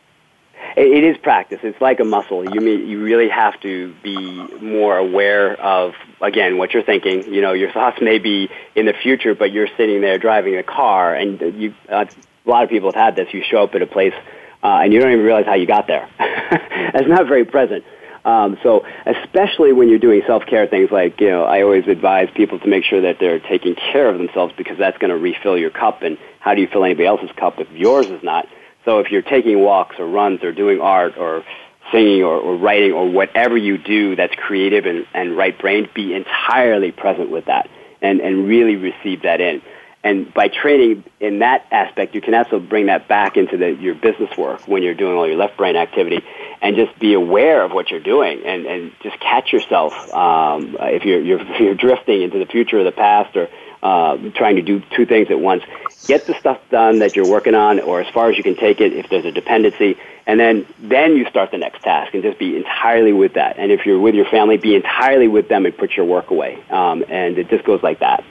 [0.77, 1.61] It, it is practice.
[1.63, 2.45] It's like a muscle.
[2.45, 4.17] You mean you really have to be
[4.61, 7.33] more aware of again what you're thinking.
[7.33, 10.63] You know, your thoughts may be in the future, but you're sitting there driving a
[10.63, 11.75] car, and you.
[11.89, 12.07] Uh,
[12.47, 13.35] a lot of people have had this.
[13.35, 14.15] You show up at a place,
[14.63, 16.09] uh, and you don't even realize how you got there.
[16.19, 17.85] That's not very present.
[18.25, 22.59] Um, so, especially when you're doing self-care things like, you know, I always advise people
[22.59, 25.71] to make sure that they're taking care of themselves because that's going to refill your
[25.71, 26.03] cup.
[26.03, 28.47] And how do you fill anybody else's cup if yours is not?
[28.85, 31.45] So, if you're taking walks or runs or doing art or
[31.91, 36.93] singing or, or writing or whatever you do that's creative and, and right-brained, be entirely
[36.93, 37.71] present with that
[38.03, 39.63] and, and really receive that in.
[40.05, 43.95] And by training in that aspect, you can also bring that back into the, your
[43.95, 46.25] business work when you're doing all your left brain activity
[46.63, 51.05] and just be aware of what you're doing and, and just catch yourself um, if
[51.05, 53.49] you're, you're, if you're drifting into the future or the past or
[53.83, 55.63] uh, trying to do two things at once.
[56.07, 58.81] Get the stuff done that you're working on or as far as you can take
[58.81, 62.39] it if there's a dependency and then, then you start the next task and just
[62.39, 63.59] be entirely with that.
[63.59, 66.63] And if you're with your family, be entirely with them and put your work away.
[66.71, 68.25] Um, and it just goes like that.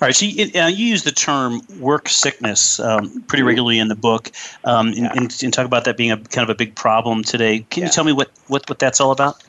[0.00, 3.88] All right, so you, uh, you use the term work sickness um, pretty regularly in
[3.88, 4.30] the book,
[4.62, 7.66] um, and, and, and talk about that being a kind of a big problem today.
[7.70, 9.42] Can you tell me what, what, what that's all about?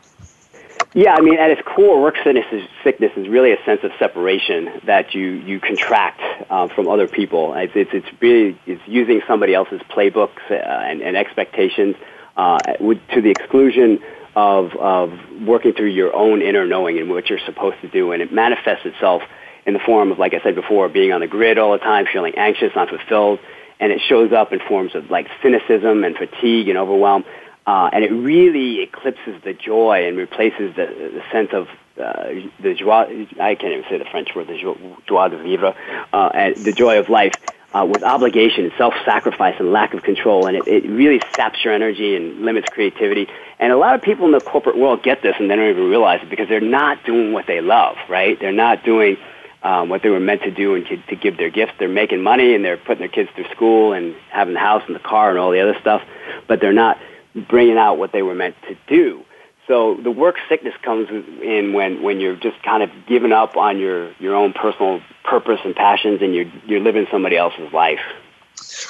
[0.96, 3.92] Yeah, I mean, at its core, work sickness is, sickness is really a sense of
[4.00, 7.54] separation that you you contract uh, from other people.
[7.54, 11.96] It's, it's it's really it's using somebody else's playbooks uh, and, and expectations
[12.38, 14.00] uh, with, to the exclusion
[14.36, 18.24] of of working through your own inner knowing and what you're supposed to do, and
[18.24, 19.22] it manifests itself
[19.70, 22.06] in the form of, like I said before, being on the grid all the time,
[22.12, 23.40] feeling anxious, unfulfilled,
[23.80, 27.24] and it shows up in forms of like cynicism and fatigue and overwhelm.
[27.66, 31.68] Uh, and it really eclipses the joy and replaces the, the sense of
[32.04, 32.30] uh,
[32.60, 33.28] the joie.
[33.40, 35.76] I can't even say the French word, the joie, joie de vivre,
[36.12, 37.34] uh, and the joy of life
[37.74, 40.48] uh, with obligation and self-sacrifice and lack of control.
[40.48, 43.28] And it, it really saps your energy and limits creativity.
[43.60, 45.90] And a lot of people in the corporate world get this and they don't even
[45.90, 48.40] realize it because they're not doing what they love, right?
[48.40, 49.18] They're not doing
[49.64, 51.74] um, what they were meant to do and to, to give their gifts.
[51.80, 54.96] They're making money and they're putting their kids through school and having the house and
[54.96, 56.02] the car and all the other stuff,
[56.48, 56.98] but they're not
[57.36, 59.24] bringing out what they were meant to do.
[59.68, 63.78] So the work sickness comes in when, when you're just kind of giving up on
[63.78, 68.00] your, your own personal purpose and passions and you're, you're living somebody else's life.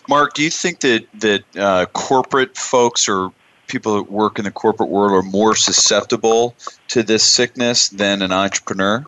[0.07, 3.31] Mark, do you think that that uh, corporate folks or
[3.67, 6.55] people that work in the corporate world are more susceptible
[6.87, 9.05] to this sickness than an entrepreneur?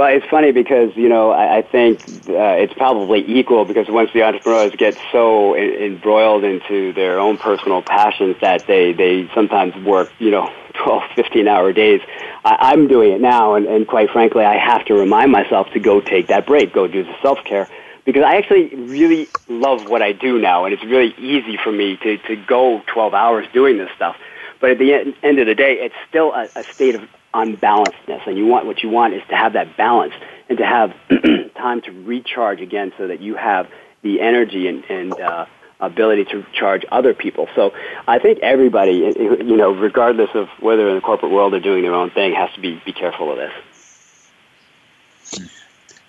[0.00, 4.08] Well, it's funny because you know I, I think uh, it's probably equal because once
[4.14, 9.74] the entrepreneurs get so en- embroiled into their own personal passions that they they sometimes
[9.84, 10.50] work you know
[10.82, 12.00] 12, 15 hour days.
[12.46, 15.80] I, I'm doing it now, and, and quite frankly, I have to remind myself to
[15.80, 17.68] go take that break, go do the self care
[18.06, 21.98] because I actually really love what I do now, and it's really easy for me
[21.98, 24.16] to to go 12 hours doing this stuff.
[24.62, 27.02] But at the end, end of the day, it's still a, a state of
[27.34, 30.14] unbalancedness, and you want what you want is to have that balance
[30.48, 30.94] and to have
[31.56, 33.68] time to recharge again, so that you have
[34.02, 35.46] the energy and, and uh,
[35.80, 37.48] ability to charge other people.
[37.54, 37.72] So
[38.06, 41.94] I think everybody, you know, regardless of whether in the corporate world or doing their
[41.94, 43.52] own thing, has to be be careful of this.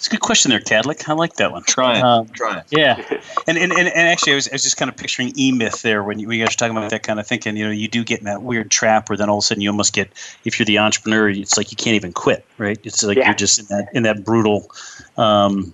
[0.01, 1.07] It's a good question there, Cadlick.
[1.07, 1.61] I like that one.
[1.61, 2.01] Try it.
[2.01, 2.65] Um, Try it.
[2.71, 2.95] Yeah,
[3.47, 5.83] and, and, and, and actually, I was, I was just kind of picturing E Myth
[5.83, 7.55] there when you, when you guys were talking about that kind of thinking.
[7.55, 9.61] You know, you do get in that weird trap where then all of a sudden
[9.61, 10.09] you almost get,
[10.43, 12.79] if you're the entrepreneur, it's like you can't even quit, right?
[12.83, 13.27] It's like Yeah.
[13.27, 14.71] you're just in that in that brutal.
[15.17, 15.71] Um,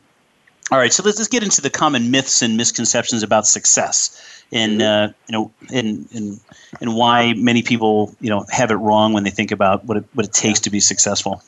[0.71, 4.43] all right, so let's, let's get into the common myths and misconceptions about success.
[4.51, 6.37] and uh, you know, and and
[6.81, 10.03] and why many people you know have it wrong when they think about what it,
[10.15, 11.41] what it takes to be successful.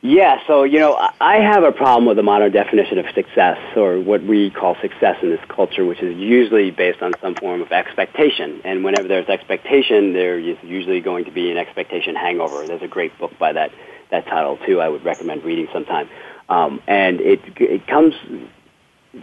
[0.00, 3.98] Yeah, so you know, I have a problem with the modern definition of success, or
[3.98, 7.72] what we call success in this culture, which is usually based on some form of
[7.72, 8.60] expectation.
[8.64, 12.64] And whenever there's expectation, there is usually going to be an expectation hangover.
[12.64, 13.72] There's a great book by that
[14.12, 14.80] that title too.
[14.80, 16.08] I would recommend reading sometime.
[16.48, 18.14] Um, and it it comes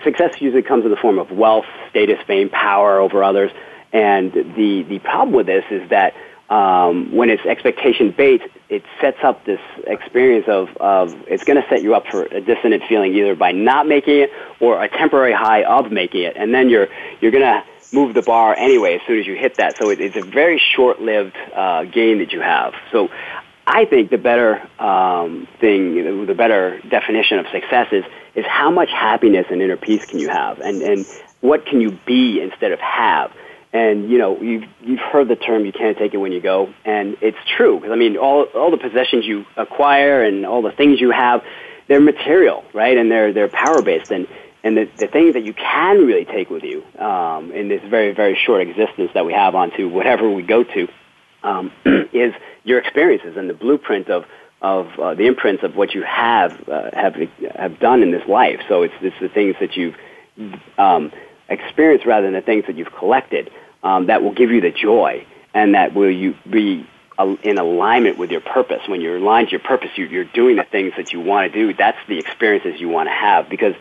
[0.04, 3.52] success usually comes in the form of wealth, status, fame, power over others.
[3.94, 6.16] And the the problem with this is that
[6.50, 11.68] um, when it's expectation based, it sets up this experience of, of it's going to
[11.70, 15.34] set you up for a dissonant feeling either by not making it or a temporary
[15.34, 16.88] high of making it, and then you're
[17.20, 19.78] you're going to move the bar anyway as soon as you hit that.
[19.78, 22.74] So it, it's a very short-lived uh, gain that you have.
[22.92, 23.10] So
[23.66, 28.04] I think the better um, thing, the better definition of success is
[28.36, 31.06] is how much happiness and inner peace can you have, and and
[31.42, 33.32] what can you be instead of have.
[33.76, 36.74] And you know, you've you've heard the term "you can't take it when you go,"
[36.86, 40.72] and it's true because I mean, all all the possessions you acquire and all the
[40.72, 41.44] things you have,
[41.90, 42.98] they're material, right?
[42.98, 44.28] And they're they're power based, and
[44.64, 48.14] and the, the things that you can really take with you um, in this very
[48.14, 50.88] very short existence that we have onto whatever we go to
[51.44, 51.70] um,
[52.14, 52.34] is
[52.64, 54.24] your experiences and the blueprint of
[54.62, 57.16] of uh, the imprints of what you have uh, have
[57.54, 58.62] have done in this life.
[58.70, 59.96] So it's it's the things that you've
[60.78, 61.12] um,
[61.50, 63.52] experienced rather than the things that you've collected
[63.86, 66.86] um, that will give you the joy and that will you be
[67.44, 68.82] in alignment with your purpose.
[68.88, 71.58] When you're aligned to your purpose, you, you're doing the things that you want to
[71.58, 71.74] do.
[71.74, 73.48] That's the experiences you want to have.
[73.48, 73.76] Because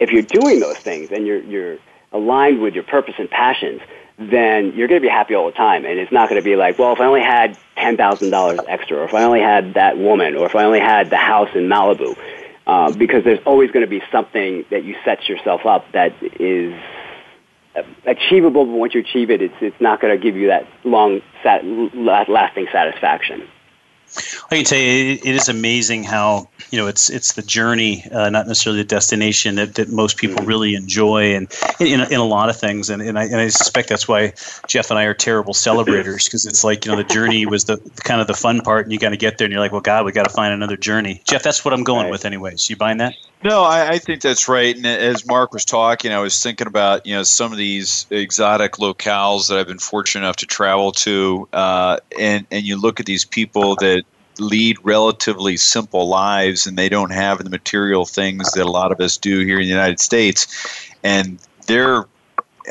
[0.00, 1.78] if you're doing those things and you're you're
[2.12, 3.82] aligned with your purpose and passions,
[4.18, 5.84] then you're going to be happy all the time.
[5.84, 8.58] And it's not going to be like, well, if I only had ten thousand dollars
[8.66, 11.50] extra, or if I only had that woman, or if I only had the house
[11.54, 12.16] in Malibu.
[12.66, 16.74] Uh, because there's always going to be something that you set yourself up that is
[17.76, 20.66] Uh, achievable, but once you achieve it, it's, it's not going to give you that
[20.84, 23.46] long, sat, lasting satisfaction.
[24.50, 28.30] I can tell you, it is amazing how you know it's it's the journey, uh,
[28.30, 30.46] not necessarily the destination that, that most people mm-hmm.
[30.46, 33.88] really enjoy, and in, in, a lot of things, and, and I, and I suspect
[33.88, 34.34] that's why
[34.68, 37.78] Jeff and I are terrible celebrators because it's like you know the journey was the
[38.04, 39.80] kind of the fun part, and you got to get there, and you're like, well,
[39.80, 41.22] God, we got to find another journey.
[41.24, 42.12] Jeff, that's what I'm going right.
[42.12, 42.70] with, anyways.
[42.70, 43.14] You buying that?
[43.42, 44.74] No, I, I, think that's right.
[44.74, 48.74] And as Mark was talking, I was thinking about you know some of these exotic
[48.74, 53.06] locales that I've been fortunate enough to travel to, uh, and and you look at
[53.06, 54.04] these people that
[54.38, 59.00] lead relatively simple lives and they don't have the material things that a lot of
[59.00, 60.46] us do here in the United States,
[61.02, 62.06] and they're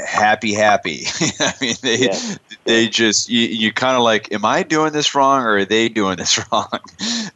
[0.05, 1.05] happy happy.
[1.39, 2.35] I mean they yeah.
[2.65, 5.89] they just you, you kind of like am i doing this wrong or are they
[5.89, 6.79] doing this wrong?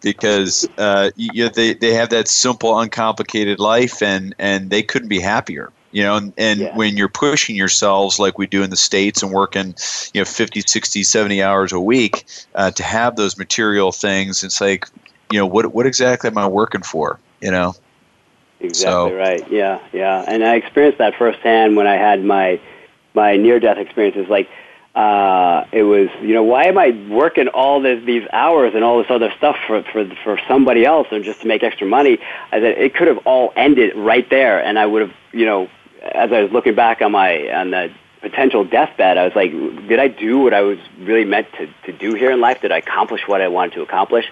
[0.01, 5.19] Because uh, you, they, they have that simple uncomplicated life and and they couldn't be
[5.19, 6.75] happier you know and, and yeah.
[6.75, 9.75] when you're pushing yourselves like we do in the states and working
[10.13, 12.25] you know 50 60 70 hours a week
[12.55, 14.87] uh, to have those material things it's like
[15.31, 17.73] you know what what exactly am i working for you know
[18.59, 19.15] exactly so.
[19.15, 22.59] right yeah yeah and i experienced that firsthand when i had my
[23.13, 24.49] my near death experiences like
[24.95, 28.97] uh, it was, you know, why am I working all this, these hours and all
[28.97, 32.17] this other stuff for, for, for somebody else or just to make extra money?
[32.51, 35.69] I said it could have all ended right there, and I would have, you know,
[36.01, 39.51] as I was looking back on my on the potential deathbed, I was like,
[39.87, 42.61] did I do what I was really meant to, to do here in life?
[42.61, 44.25] Did I accomplish what I wanted to accomplish?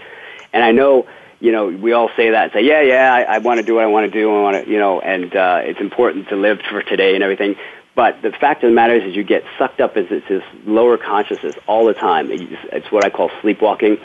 [0.51, 1.07] And I know,
[1.39, 3.75] you know, we all say that and say, yeah, yeah, I, I want to do
[3.75, 4.29] what I want to do.
[4.29, 7.55] I want to, you know, and uh, it's important to live for today and everything.
[7.95, 10.97] But the fact of the matter is, is you get sucked up into this lower
[10.97, 12.29] consciousness all the time.
[12.29, 13.97] It's what I call sleepwalking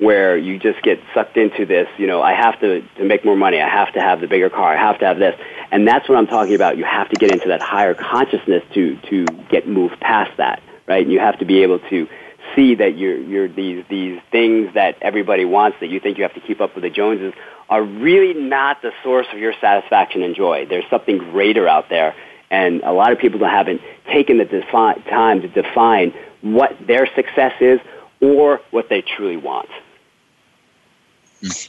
[0.00, 3.36] where you just get sucked into this, you know, I have to, to make more
[3.36, 5.38] money, I have to have the bigger car, I have to have this.
[5.70, 6.78] And that's what I'm talking about.
[6.78, 11.02] You have to get into that higher consciousness to, to get moved past that, right?
[11.02, 12.08] And you have to be able to
[12.56, 16.34] see that you're, you're these, these things that everybody wants that you think you have
[16.34, 17.34] to keep up with the Joneses
[17.68, 20.64] are really not the source of your satisfaction and joy.
[20.66, 22.14] There's something greater out there.
[22.50, 27.52] And a lot of people haven't taken the defi- time to define what their success
[27.60, 27.80] is
[28.20, 29.68] or what they truly want.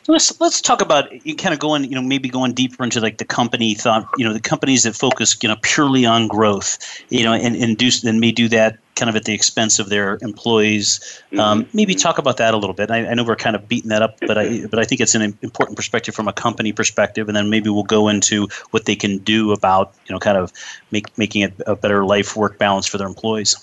[0.08, 3.26] Let's let's talk about kind of going, you know, maybe going deeper into like the
[3.26, 6.78] company thought, you know, the companies that focus, you know, purely on growth,
[7.10, 9.90] you know, and and do and may do that kind of at the expense of
[9.90, 11.00] their employees.
[11.00, 11.40] Mm-hmm.
[11.40, 12.92] Um, maybe talk about that a little bit.
[12.92, 15.16] I, I, know we're kind of beating that up, but I but I think it's
[15.16, 18.96] an important perspective from a company perspective, and then maybe we'll go into what they
[18.96, 20.52] can do about, you know, kind of
[20.92, 23.56] make making it a better life work balance for their employees.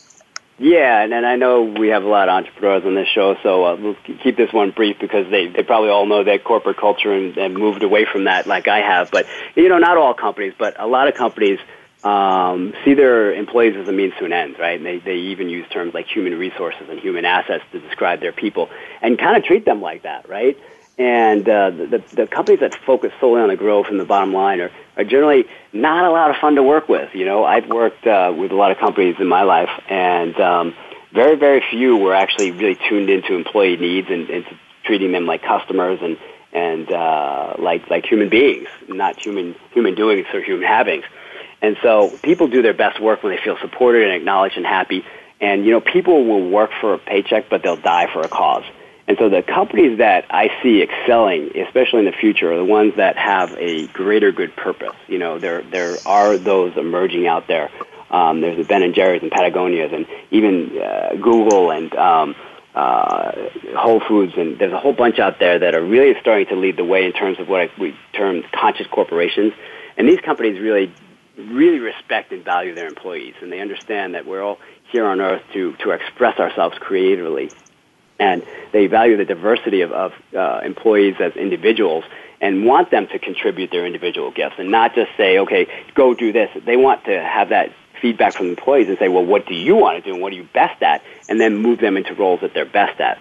[0.60, 3.64] Yeah, and, and I know we have a lot of entrepreneurs on this show, so
[3.64, 7.12] uh, we'll keep this one brief because they, they probably all know that corporate culture
[7.12, 9.12] and, and moved away from that like I have.
[9.12, 11.60] But, you know, not all companies, but a lot of companies
[12.02, 14.76] um, see their employees as a means to an end, right?
[14.76, 18.32] And they, they even use terms like human resources and human assets to describe their
[18.32, 18.68] people
[19.00, 20.58] and kind of treat them like that, right?
[20.98, 24.60] And uh, the, the companies that focus solely on the growth and the bottom line
[24.60, 27.14] are, are generally not a lot of fun to work with.
[27.14, 30.74] You know, I've worked uh, with a lot of companies in my life, and um,
[31.12, 34.44] very, very few were actually really tuned into employee needs and, and
[34.84, 36.18] treating them like customers and
[36.52, 41.04] and uh, like like human beings, not human human doings or human havings.
[41.62, 45.04] And so people do their best work when they feel supported and acknowledged and happy.
[45.40, 48.64] And you know, people will work for a paycheck, but they'll die for a cause.
[49.08, 52.92] And so the companies that I see excelling, especially in the future, are the ones
[52.96, 54.94] that have a greater good purpose.
[55.08, 57.70] You know, there there are those emerging out there.
[58.10, 62.36] Um, there's the Ben and Jerry's and Patagonia's, and even uh, Google and um,
[62.74, 63.32] uh,
[63.76, 66.76] Whole Foods, and there's a whole bunch out there that are really starting to lead
[66.76, 69.54] the way in terms of what I, we term conscious corporations.
[69.96, 70.92] And these companies really
[71.38, 74.58] really respect and value their employees, and they understand that we're all
[74.90, 77.50] here on earth to, to express ourselves creatively.
[78.18, 78.42] And
[78.72, 82.04] they value the diversity of, of uh, employees as individuals
[82.40, 86.32] and want them to contribute their individual gifts and not just say, okay, go do
[86.32, 86.50] this.
[86.64, 90.02] They want to have that feedback from employees and say, well, what do you want
[90.02, 91.02] to do and what are you best at?
[91.28, 93.20] And then move them into roles that they're best at.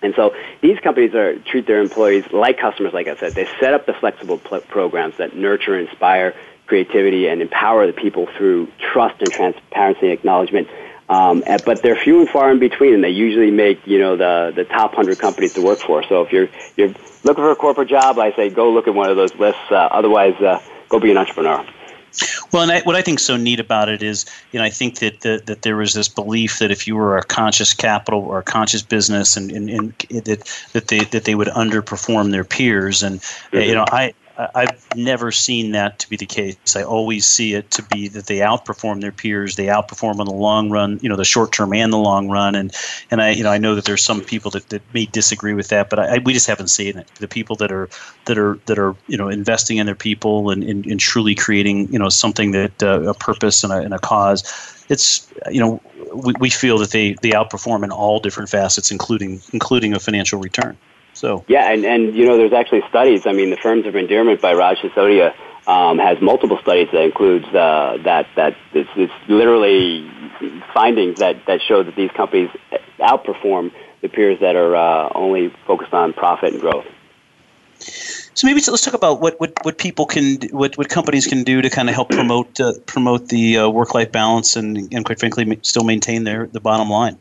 [0.00, 3.34] And so these companies are, treat their employees like customers, like I said.
[3.34, 6.34] They set up the flexible pl- programs that nurture, inspire,
[6.68, 10.68] creativity and empower the people through trust and transparency and acknowledgement.
[11.08, 14.52] Um, but they're few and far in between, and they usually make you know the
[14.54, 16.02] the top hundred companies to work for.
[16.02, 16.94] So if you're you're
[17.24, 19.62] looking for a corporate job, I say go look at one of those lists.
[19.70, 21.64] Uh, otherwise, uh, go be an entrepreneur.
[22.52, 24.98] Well, and I, what I think so neat about it is, you know, I think
[24.98, 28.38] that, that that there was this belief that if you were a conscious capital or
[28.38, 29.92] a conscious business, and, and, and
[30.24, 33.58] that that they that they would underperform their peers, and mm-hmm.
[33.58, 36.76] you know, I I've never seen that to be the case.
[36.76, 39.56] I always see it to be that they outperform their peers.
[39.56, 42.54] They outperform on the long run, you know, the short term and the long run.
[42.54, 42.72] And
[43.10, 45.68] and I, you know, I know that there's some people that, that may disagree with
[45.68, 47.08] that, but I, we just haven't seen it.
[47.16, 47.88] The people that are
[48.26, 51.92] that are that are you know investing in their people and, and, and truly creating
[51.92, 54.44] you know something that uh, a purpose and a, and a cause.
[54.88, 55.82] It's you know
[56.14, 60.38] we, we feel that they they outperform in all different facets, including including a financial
[60.38, 60.78] return.
[61.18, 63.26] So yeah, and and you know, there's actually studies.
[63.26, 65.34] I mean, the Firms of Endearment by Raj Sisodia
[65.66, 70.08] um, has multiple studies that includes uh, that that it's, it's literally
[70.72, 72.50] findings that that show that these companies
[73.00, 76.86] outperform the peers that are uh, only focused on profit and growth.
[77.80, 81.60] So maybe let's talk about what, what, what people can what, what companies can do
[81.62, 85.18] to kind of help promote uh, promote the uh, work life balance and and quite
[85.18, 87.18] frankly still maintain their the bottom line.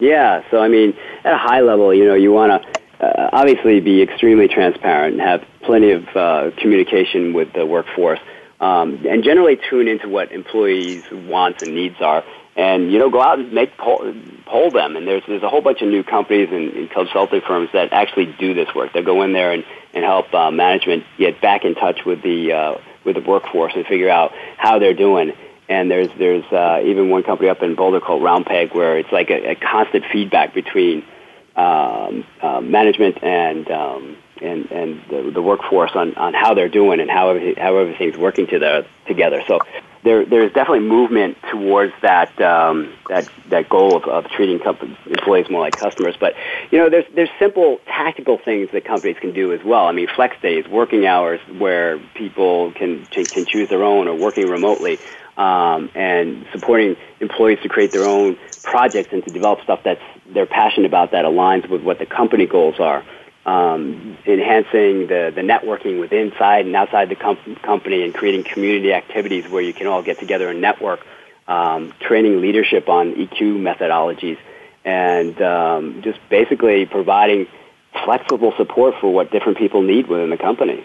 [0.00, 3.80] Yeah, so I mean, at a high level, you know, you want to uh, obviously
[3.80, 8.20] be extremely transparent and have plenty of uh, communication with the workforce,
[8.60, 12.24] um, and generally tune into what employees' wants and needs are.
[12.56, 14.12] And you know, go out and make poll,
[14.44, 14.96] poll them.
[14.96, 18.34] And there's there's a whole bunch of new companies and, and consulting firms that actually
[18.38, 18.92] do this work.
[18.92, 22.52] They go in there and and help uh, management get back in touch with the
[22.52, 22.74] uh,
[23.04, 25.32] with the workforce and figure out how they're doing.
[25.68, 29.30] And there's there's uh, even one company up in Boulder called RoundPegg where it's like
[29.30, 31.04] a, a constant feedback between
[31.56, 37.00] um, uh, management and um, and and the, the workforce on, on how they're doing
[37.00, 39.42] and how everything, how everything's working to the, together.
[39.46, 39.60] So
[40.02, 45.50] there there's definitely movement towards that um, that that goal of, of treating company, employees
[45.50, 46.16] more like customers.
[46.18, 46.34] But
[46.70, 49.86] you know, there's there's simple tactical things that companies can do as well.
[49.86, 54.48] I mean, flex days, working hours where people can can choose their own, or working
[54.48, 54.98] remotely
[55.36, 60.46] um, and supporting employees to create their own projects and to develop stuff that's they're
[60.46, 63.04] passionate about that aligns with what the company goals are.
[63.46, 68.92] Um, enhancing the, the networking with inside and outside the com- company and creating community
[68.92, 71.00] activities where you can all get together and network,
[71.48, 74.38] um, training leadership on EQ methodologies,
[74.84, 77.46] and um, just basically providing
[78.04, 80.84] flexible support for what different people need within the company.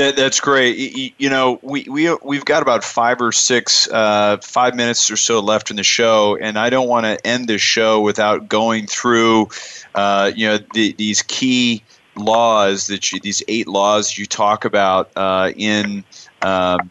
[0.00, 0.78] That, that's great.
[0.78, 5.16] You, you, know, we, we, we've got about five or six, uh, five minutes or
[5.18, 8.86] so left in the show, and I don't want to end the show without going
[8.86, 9.50] through,
[9.94, 11.82] uh, you know, the, these key
[12.16, 16.02] laws that you, these eight laws you talk about uh, in
[16.40, 16.88] um,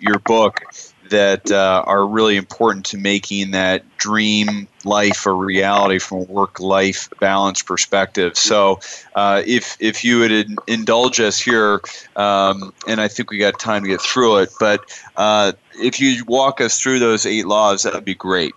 [0.00, 0.62] your book
[1.10, 7.10] that uh, are really important to making that dream life or reality from a work-life
[7.20, 8.36] balance perspective.
[8.36, 8.80] So,
[9.14, 11.80] uh, if if you would indulge us here,
[12.16, 14.80] um, and I think we got time to get through it, but
[15.16, 18.54] uh, if you walk us through those eight laws, that would be great.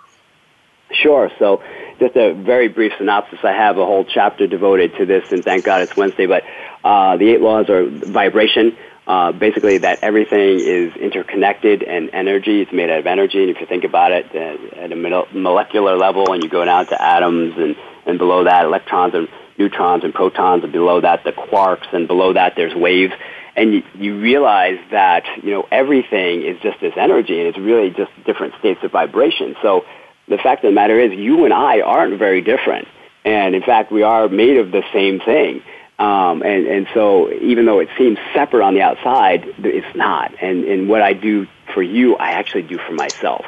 [0.91, 1.29] Sure.
[1.37, 1.61] So,
[1.99, 3.39] just a very brief synopsis.
[3.43, 6.25] I have a whole chapter devoted to this, and thank God it's Wednesday.
[6.25, 6.43] But
[6.83, 8.75] uh, the eight laws are vibration
[9.09, 13.41] uh, basically that everything is interconnected and energy is made out of energy.
[13.41, 16.85] And if you think about it uh, at a molecular level and you go down
[16.85, 21.31] to atoms and, and below that electrons and neutrons and protons and below that the
[21.31, 23.11] quarks and below that there's waves
[23.55, 27.89] and you, you realize that you know everything is just this energy and it's really
[27.89, 29.55] just different states of vibration.
[29.63, 29.85] So
[30.27, 32.87] the fact of the matter is you and I aren't very different.
[33.25, 35.63] And in fact, we are made of the same thing.
[35.99, 40.33] Um, and, and so even though it seems separate on the outside, it's not.
[40.41, 43.45] And, and what I do for you, I actually do for myself.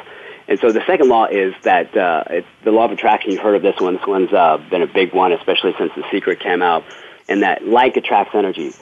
[0.48, 3.30] And so the second law is that uh, it's the law of attraction.
[3.30, 3.96] You've heard of this one.
[3.96, 6.84] This one's uh, been a big one, especially since The Secret came out.
[7.26, 8.74] And that like attracts energy.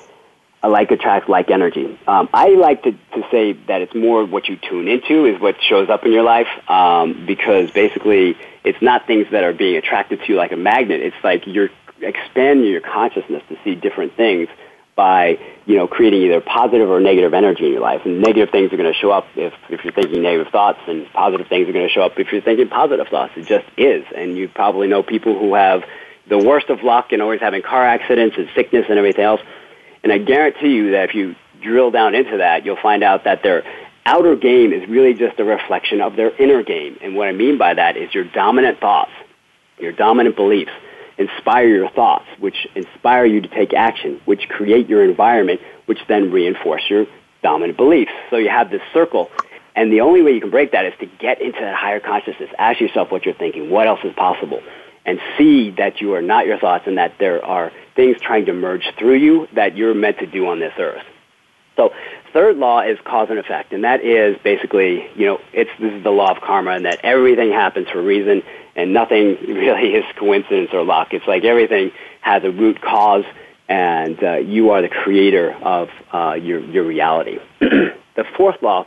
[0.62, 1.98] A like attracts like energy.
[2.06, 5.56] Um, I like to, to say that it's more what you tune into is what
[5.62, 10.20] shows up in your life um, because basically it's not things that are being attracted
[10.20, 11.00] to you like a magnet.
[11.00, 11.70] It's like you're
[12.02, 14.48] expand your consciousness to see different things
[14.96, 18.02] by you know creating either positive or negative energy in your life.
[18.04, 21.10] And negative things are going to show up if if you're thinking negative thoughts, and
[21.12, 23.32] positive things are going to show up if you're thinking positive thoughts.
[23.36, 24.04] It just is.
[24.14, 25.84] And you probably know people who have
[26.28, 29.40] the worst of luck and always having car accidents and sickness and everything else.
[30.02, 33.42] And I guarantee you that if you drill down into that, you'll find out that
[33.42, 33.64] their
[34.04, 36.98] outer game is really just a reflection of their inner game.
[37.02, 39.12] And what I mean by that is your dominant thoughts,
[39.78, 40.72] your dominant beliefs
[41.20, 46.32] inspire your thoughts, which inspire you to take action, which create your environment, which then
[46.32, 47.06] reinforce your
[47.42, 48.12] dominant beliefs.
[48.30, 49.30] So you have this circle.
[49.76, 52.50] And the only way you can break that is to get into that higher consciousness.
[52.58, 53.70] Ask yourself what you're thinking.
[53.70, 54.60] What else is possible?
[55.06, 58.52] And see that you are not your thoughts and that there are things trying to
[58.52, 61.04] merge through you that you're meant to do on this earth.
[61.76, 61.92] So
[62.32, 66.02] third law is cause and effect, and that is basically, you know, it's this is
[66.02, 68.42] the law of karma, and that everything happens for a reason,
[68.80, 71.08] and nothing really is coincidence or luck.
[71.12, 73.24] It's like everything has a root cause,
[73.68, 77.38] and uh, you are the creator of uh, your your reality.
[77.60, 78.86] the fourth law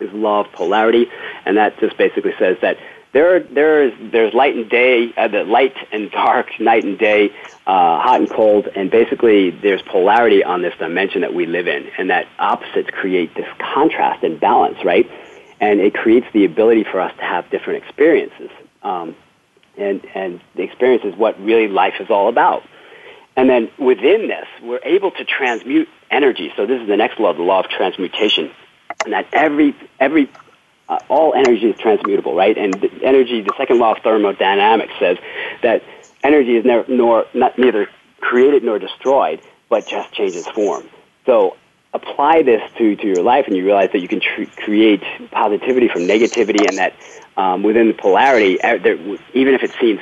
[0.00, 1.06] is law of polarity,
[1.44, 2.78] and that just basically says that
[3.12, 7.30] there there's there's light and day, uh, the light and dark, night and day,
[7.66, 11.88] uh, hot and cold, and basically there's polarity on this dimension that we live in,
[11.98, 15.10] and that opposites create this contrast and balance, right?
[15.60, 18.50] And it creates the ability for us to have different experiences.
[18.82, 19.16] Um,
[19.78, 22.62] and, and the experience is what really life is all about.
[23.36, 26.52] And then within this, we're able to transmute energy.
[26.56, 28.50] So this is the next law, the law of transmutation.
[29.04, 30.28] And that every, every,
[30.88, 32.58] uh, all energy is transmutable, right?
[32.58, 35.18] And the energy, the second law of thermodynamics says
[35.62, 35.84] that
[36.24, 37.88] energy is never, nor, not, neither
[38.20, 40.88] created nor destroyed, but just changes form.
[41.24, 41.56] So
[41.94, 45.88] apply this to, to your life and you realize that you can tr- create positivity
[45.88, 46.94] from negativity and that
[47.36, 48.96] um, within the polarity, there,
[49.32, 50.00] even if it seems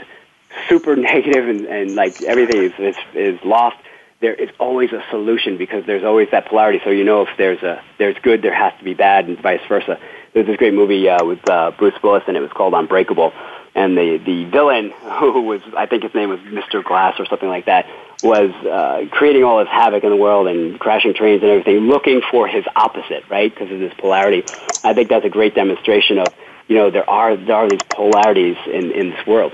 [0.68, 3.76] super negative and, and like everything is, is, is lost,
[4.20, 6.80] there is always a solution because there's always that polarity.
[6.82, 9.60] So you know if there's a there's good, there has to be bad, and vice
[9.68, 9.98] versa.
[10.32, 13.32] There's this great movie uh, with uh, Bruce Willis, and it was called Unbreakable.
[13.74, 16.82] And the the villain, who was I think his name was Mr.
[16.82, 17.86] Glass or something like that,
[18.22, 22.22] was uh, creating all this havoc in the world and crashing trains and everything, looking
[22.30, 23.52] for his opposite, right?
[23.52, 24.42] Because of this polarity.
[24.82, 26.32] I think that's a great demonstration of
[26.68, 29.52] you know, there are there are these polarities in, in this world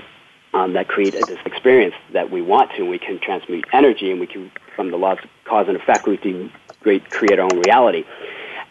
[0.53, 4.27] um, that create this experience that we want to, we can transmute energy, and we
[4.27, 6.51] can, from the laws of cause and effect, we can
[6.81, 8.03] create, create our own reality.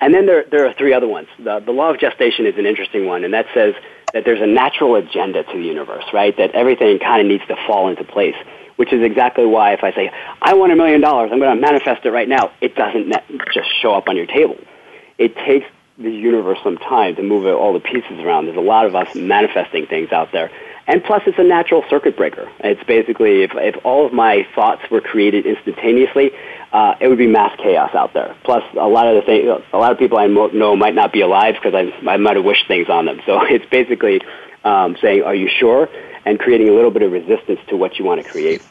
[0.00, 1.28] And then there, there are three other ones.
[1.38, 3.74] The, the law of gestation is an interesting one, and that says
[4.12, 6.36] that there's a natural agenda to the universe, right?
[6.36, 8.34] That everything kind of needs to fall into place,
[8.76, 10.10] which is exactly why if I say,
[10.40, 13.12] I want a million dollars, I'm going to manifest it right now, it doesn't
[13.52, 14.56] just show up on your table.
[15.18, 15.66] It takes
[15.98, 18.46] the universe some time to move all the pieces around.
[18.46, 20.50] There's a lot of us manifesting things out there.
[20.86, 22.50] And plus, it's a natural circuit breaker.
[22.58, 26.32] It's basically, if, if all of my thoughts were created instantaneously,
[26.72, 28.34] uh, it would be mass chaos out there.
[28.42, 31.20] Plus, a lot of the things, a lot of people I know might not be
[31.20, 33.20] alive because I, I might have wished things on them.
[33.26, 34.22] So it's basically
[34.64, 35.88] um, saying, "Are you sure?"
[36.24, 38.62] And creating a little bit of resistance to what you want to create.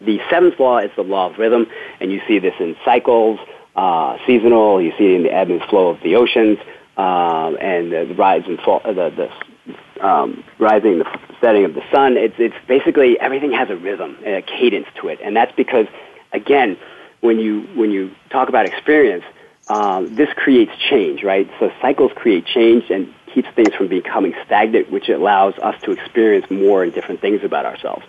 [0.00, 1.66] The seventh law is the law of rhythm,
[2.00, 3.38] and you see this in cycles
[3.76, 4.80] uh, seasonal.
[4.80, 6.58] You see it in the ebb and flow of the oceans
[6.96, 11.82] um, and the, rise and fall, uh, the, the um, rising, the setting of the
[11.92, 12.16] sun.
[12.16, 15.86] It's it's basically everything has a rhythm and a cadence to it, and that's because
[16.32, 16.76] again,
[17.20, 19.24] when you when you talk about experience,
[19.68, 21.48] um, this creates change, right?
[21.58, 26.50] So cycles create change and keeps things from becoming stagnant, which allows us to experience
[26.50, 28.04] more and different things about ourselves.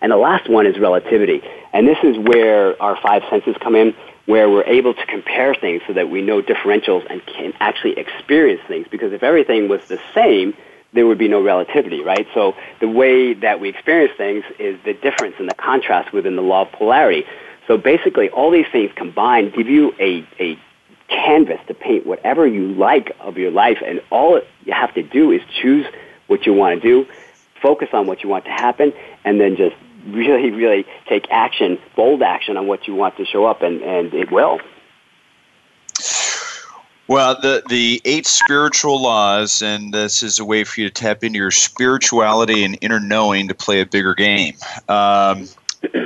[0.00, 1.42] And the last one is relativity,
[1.72, 3.94] and this is where our five senses come in
[4.26, 8.60] where we're able to compare things so that we know differentials and can actually experience
[8.68, 8.86] things.
[8.90, 10.54] Because if everything was the same,
[10.92, 12.26] there would be no relativity, right?
[12.34, 16.42] So the way that we experience things is the difference and the contrast within the
[16.42, 17.24] law of polarity.
[17.66, 20.58] So basically, all these things combined give you a, a
[21.12, 25.30] canvas to paint whatever you like of your life, and all you have to do
[25.30, 25.86] is choose
[26.26, 27.06] what you want to do,
[27.60, 28.92] focus on what you want to happen,
[29.24, 29.76] and then just
[30.08, 34.14] really, really take action, bold action on what you want to show up, and, and
[34.14, 34.60] it will.
[37.08, 41.24] Well, the the eight spiritual laws, and this is a way for you to tap
[41.24, 44.54] into your spirituality and inner knowing to play a bigger game.
[44.88, 45.48] Um,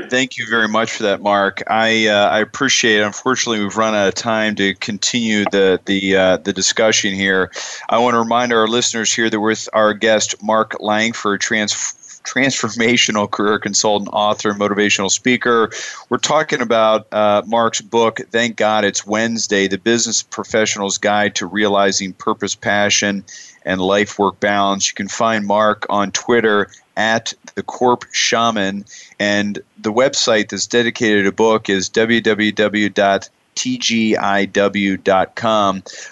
[0.09, 1.63] thank you very much for that, Mark.
[1.67, 3.03] I uh, I appreciate it.
[3.03, 7.51] Unfortunately, we've run out of time to continue the the uh, the discussion here.
[7.89, 11.73] I want to remind our listeners here that with our guest Mark Langford, trans
[12.27, 15.71] transformational career consultant, author, motivational speaker.
[16.09, 21.47] We're talking about uh, Mark's book, Thank God It's Wednesday The Business Professional's Guide to
[21.47, 23.25] Realizing Purpose, Passion,
[23.65, 24.89] and Life Work Balance.
[24.89, 28.85] You can find Mark on Twitter at the Corp Shaman,
[29.19, 34.63] and the website that's dedicated to book is www tgiw.com.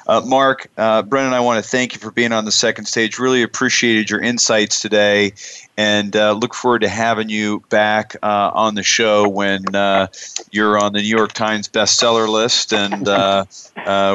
[0.07, 3.19] Uh, Mark, uh, Brendan, I want to thank you for being on the second stage.
[3.19, 5.35] Really appreciated your insights today
[5.77, 10.07] and uh, look forward to having you back uh, on the show when uh,
[10.51, 13.45] you're on the New York Times bestseller list and uh,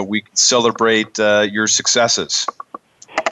[0.05, 2.45] we celebrate your successes.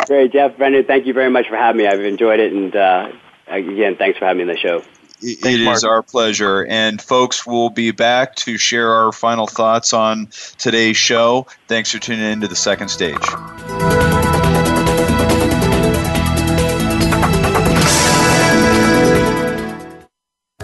[0.06, 1.88] Great, Jeff, Brendan, thank you very much for having me.
[1.88, 2.74] I've enjoyed it, and
[3.50, 4.84] again, thanks for having me on the show.
[5.22, 6.66] it It is our pleasure.
[6.66, 11.48] And folks, we'll be back to share our final thoughts on today's show.
[11.68, 13.18] Thanks for tuning in to the second stage.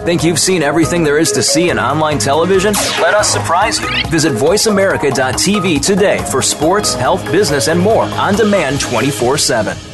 [0.04, 2.74] Think you've seen everything there is to see in online television?
[3.00, 3.88] Let us surprise you.
[4.10, 9.93] Visit VoiceAmerica.tv today for sports, health, business, and more on demand 24 7.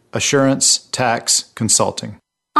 [0.13, 2.17] Assurance Tax Consulting.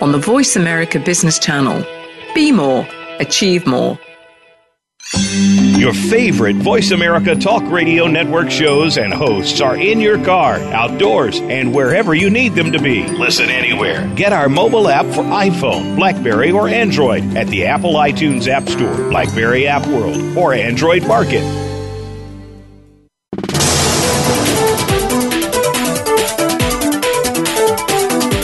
[0.00, 1.84] on the Voice America Business Channel.
[2.34, 2.86] Be more,
[3.18, 3.98] achieve more.
[5.80, 11.40] Your favorite Voice America Talk Radio Network shows and hosts are in your car, outdoors,
[11.40, 13.06] and wherever you need them to be.
[13.08, 14.06] Listen anywhere.
[14.14, 18.94] Get our mobile app for iPhone, Blackberry, or Android at the Apple iTunes App Store,
[19.10, 21.69] Blackberry App World, or Android Market.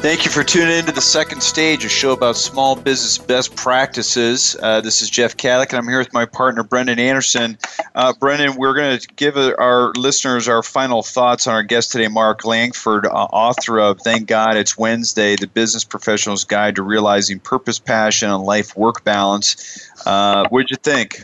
[0.00, 3.54] Thank you for tuning in to the second stage, a show about small business best
[3.54, 4.56] practices.
[4.62, 7.58] Uh, this is Jeff Cadlick, and I'm here with my partner, Brendan Anderson.
[7.94, 12.08] Uh, Brendan, we're going to give our listeners our final thoughts on our guest today,
[12.08, 17.38] Mark Langford, uh, author of Thank God It's Wednesday, The Business Professional's Guide to Realizing
[17.38, 19.86] Purpose, Passion, and Life Work Balance.
[20.06, 21.20] Uh, what'd you think?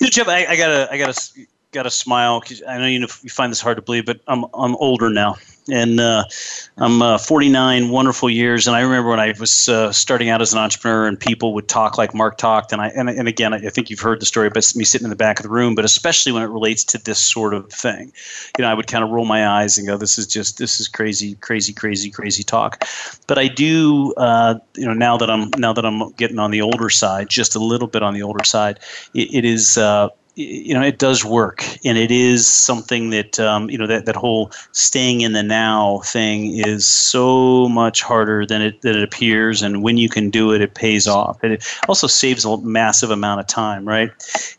[0.00, 1.30] You know, Jeff, I, I, gotta, I gotta,
[1.72, 4.44] gotta smile because I know you, know you find this hard to believe, but I'm,
[4.54, 5.36] I'm older now
[5.70, 6.24] and uh,
[6.76, 8.66] I'm uh, 49 wonderful years.
[8.66, 11.68] And I remember when I was uh, starting out as an entrepreneur, and people would
[11.68, 12.72] talk like Mark talked.
[12.72, 15.10] And I and, and again, I think you've heard the story about me sitting in
[15.10, 18.12] the back of the room, but especially when it relates to this sort of thing,
[18.58, 20.80] you know, I would kind of roll my eyes and go, "This is just this
[20.80, 22.84] is crazy, crazy, crazy, crazy talk."
[23.26, 26.62] But I do, uh, you know, now that I'm now that I'm getting on the
[26.62, 28.80] older side, just a little bit on the older side,
[29.14, 33.68] it, it is uh, you know it does work and it is something that um,
[33.68, 38.62] you know that, that whole staying in the now thing is so much harder than
[38.62, 41.38] it than it appears and when you can do it it pays off.
[41.42, 44.10] And it also saves a massive amount of time right?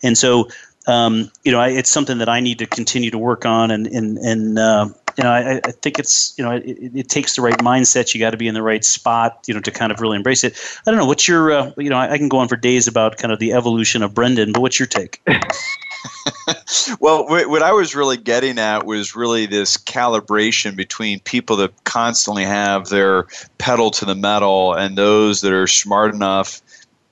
[0.04, 0.48] And so
[0.86, 3.88] um, you know I, it's something that I need to continue to work on and
[3.88, 7.42] and and uh, you know, I, I think it's you know, it, it, takes the
[7.42, 8.14] right mindset.
[8.14, 10.44] You got to be in the right spot, you know, to kind of really embrace
[10.44, 10.60] it.
[10.86, 11.06] I don't know.
[11.06, 13.40] What's your, uh, you know, I, I can go on for days about kind of
[13.40, 15.22] the evolution of Brendan, but what's your take?
[17.00, 22.44] well, what I was really getting at was really this calibration between people that constantly
[22.44, 26.62] have their pedal to the metal and those that are smart enough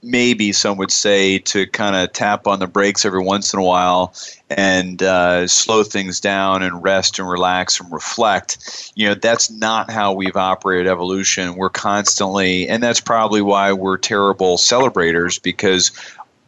[0.04, 3.64] maybe some would say to kind of tap on the brakes every once in a
[3.64, 4.14] while
[4.50, 8.92] and uh, slow things down and rest and relax and reflect.
[8.96, 11.56] You know, that's not how we've operated evolution.
[11.56, 15.92] We're constantly, and that's probably why we're terrible celebrators because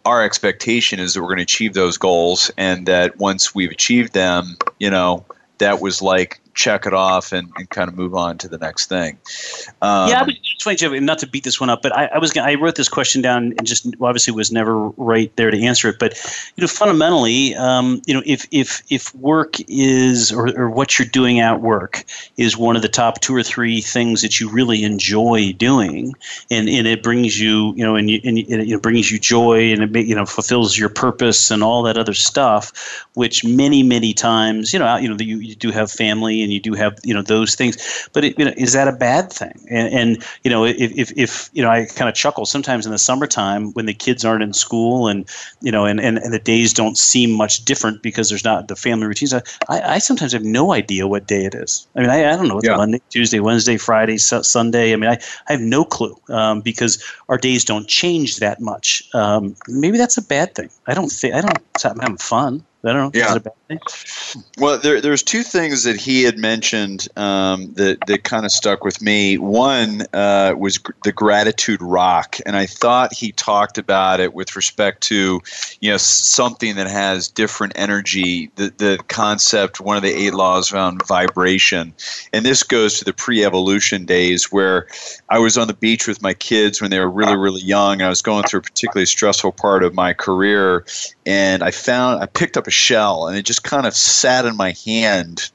[0.06, 4.14] our expectation is that we're going to achieve those goals and that once we've achieved
[4.14, 5.26] them, you know,
[5.60, 8.88] that was like check it off and, and kind of move on to the next
[8.88, 9.18] thing.
[9.82, 10.36] Um, yeah, but
[10.78, 13.22] Jeff, not to beat this one up, but I, I was I wrote this question
[13.22, 15.99] down and just obviously was never right there to answer it.
[15.99, 16.14] But
[16.56, 21.08] you know, fundamentally, um, you know, if if if work is or, or what you're
[21.08, 22.06] doing at work
[22.38, 26.14] is one of the top two or three things that you really enjoy doing,
[26.51, 29.95] and, and it brings you, you know, and, you, and it brings you joy and
[29.95, 34.72] it you know fulfills your purpose and all that other stuff, which many many times,
[34.72, 37.22] you know, you know, you, you do have family and you do have you know
[37.22, 38.10] those things.
[38.14, 39.54] But it, you know, is that a bad thing?
[39.70, 42.91] And, and you know, if, if, if you know, I kind of chuckle sometimes in
[42.91, 45.28] the summertime when the kids aren't in school and
[45.62, 48.76] you know, and, and, and the days don't seem much different because there's not the
[48.76, 49.34] family routines.
[49.34, 51.88] I, I sometimes have no idea what day it is.
[51.96, 52.58] I mean, I, I don't know.
[52.58, 52.78] It's yeah.
[52.78, 54.94] Monday, Tuesday, Wednesday, Friday, su- Sunday.
[54.94, 55.18] I mean, I,
[55.48, 59.04] I have no clue um, because our days don't change that much.
[59.14, 60.70] Um, maybe that's a bad thing.
[60.88, 61.60] I don't think I don't.
[61.86, 62.66] I'm having fun.
[62.86, 63.20] I don't know.
[63.20, 63.38] Yeah.
[64.58, 68.84] Well, there, there's two things that he had mentioned um, that, that kind of stuck
[68.84, 69.38] with me.
[69.38, 74.56] One uh, was gr- the gratitude rock, and I thought he talked about it with
[74.56, 75.42] respect to,
[75.82, 78.52] you know, something that has different energy.
[78.56, 81.94] The, the concept, one of the eight laws around vibration,
[82.32, 84.88] and this goes to the pre-evolution days where
[85.30, 88.04] I was on the beach with my kids when they were really, really young, and
[88.04, 90.86] I was going through a particularly stressful part of my career,
[91.26, 94.55] and I found I picked up a shell, and it just kind of sat in
[94.55, 95.49] my hand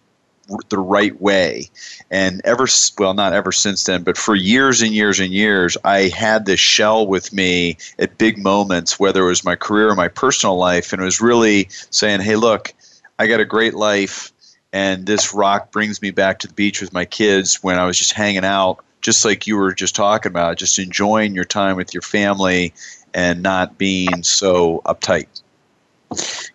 [0.69, 1.71] the right way.
[2.11, 2.67] And ever,
[2.99, 6.61] well, not ever since then, but for years and years and years, I had this
[6.61, 10.93] shell with me at big moments, whether it was my career or my personal life.
[10.93, 12.73] And it was really saying, hey, look,
[13.19, 14.33] I got a great life.
[14.73, 17.99] And this rock brings me back to the beach with my kids when I was
[17.99, 21.95] just hanging out, just like you were just talking about, just enjoying your time with
[21.95, 22.75] your family
[23.15, 25.27] and not being so uptight.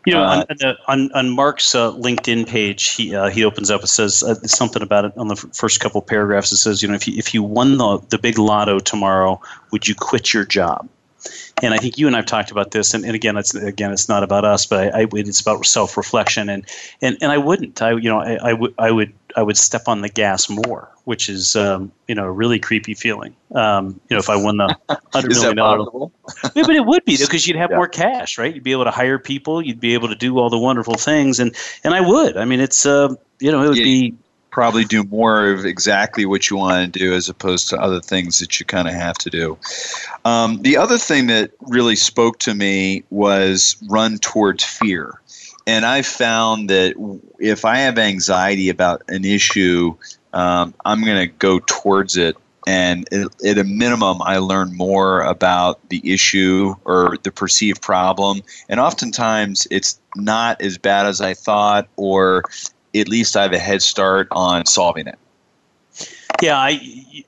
[0.05, 3.69] You know, uh, on, on, on, on, Mark's uh, LinkedIn page, he uh, he opens
[3.69, 3.83] up.
[3.83, 6.51] It says uh, something about it on the f- first couple paragraphs.
[6.51, 9.39] It says, you know, if you if you won the the big lotto tomorrow,
[9.71, 10.89] would you quit your job?
[11.61, 12.93] And I think you and I've talked about this.
[12.93, 15.97] And, and again, it's again, it's not about us, but I, I it's about self
[15.97, 16.49] reflection.
[16.49, 16.65] And,
[17.01, 17.81] and and I wouldn't.
[17.81, 20.89] I you know, I, I would I would I would step on the gas more,
[21.05, 23.35] which is um, you know a really creepy feeling.
[23.53, 24.75] Um, you know, if I won the
[25.13, 26.11] hundred million dollars,
[26.55, 27.77] yeah, but it would be because you'd have yeah.
[27.77, 28.53] more cash, right?
[28.53, 31.39] You'd be able to hire people, you'd be able to do all the wonderful things,
[31.39, 32.37] and and I would.
[32.37, 33.83] I mean, it's uh, you know, it would yeah.
[33.83, 34.15] be
[34.53, 38.39] probably do more of exactly what you want to do as opposed to other things
[38.39, 39.57] that you kind of have to do.
[40.23, 45.19] Um, the other thing that really spoke to me was run towards fear
[45.65, 46.95] and I found that
[47.39, 49.95] if I have anxiety about an issue,
[50.33, 52.35] um, I'm going to go towards it.
[52.65, 58.41] And at a minimum, I learn more about the issue or the perceived problem.
[58.69, 62.43] And oftentimes, it's not as bad as I thought, or
[62.95, 65.17] at least I have a head start on solving it.
[66.41, 66.79] Yeah, I,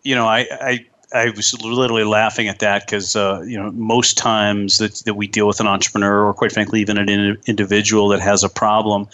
[0.04, 4.18] you know, I, I I was literally laughing at that because uh, you know most
[4.18, 8.20] times that, that we deal with an entrepreneur or quite frankly even an individual that
[8.20, 9.08] has a problem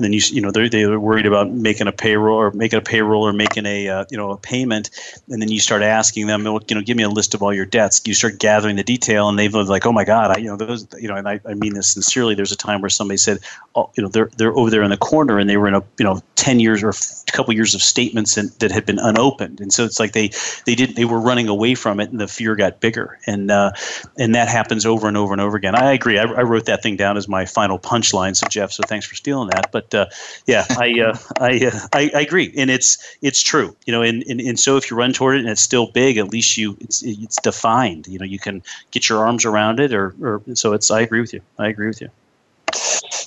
[0.00, 2.82] and then you you know they're they're worried about making a payroll or making a
[2.82, 4.88] payroll or making a uh, you know a payment,
[5.28, 7.66] and then you start asking them, you know, give me a list of all your
[7.66, 8.00] debts.
[8.06, 10.86] You start gathering the detail, and they've like, oh my god, I you know those
[10.98, 12.34] you know, and I, I mean this sincerely.
[12.34, 13.40] There's a time where somebody said,
[13.74, 15.82] oh, you know, they're they're over there in the corner, and they were in a
[15.98, 19.70] you know ten years or a couple years of statements that had been unopened, and
[19.70, 20.30] so it's like they
[20.64, 23.72] they didn't they were running away from it, and the fear got bigger, and uh,
[24.18, 25.74] and that happens over and over and over again.
[25.74, 26.18] I agree.
[26.18, 28.34] I, I wrote that thing down as my final punchline.
[28.34, 29.89] So Jeff, so thanks for stealing that, but.
[29.94, 30.06] Uh,
[30.46, 33.76] yeah, I, uh, I, uh, I, I agree, and it's it's true.
[33.86, 36.16] You know, and, and, and so if you run toward it and it's still big,
[36.16, 38.06] at least you it's it's defined.
[38.06, 40.90] You know, you can get your arms around it, or or so it's.
[40.90, 41.40] I agree with you.
[41.58, 42.10] I agree with you.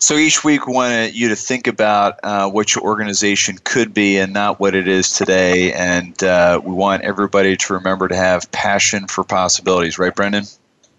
[0.03, 4.17] So each week, we want you to think about uh, what your organization could be
[4.17, 5.71] and not what it is today.
[5.71, 10.43] And uh, we want everybody to remember to have passion for possibilities, right, Brendan?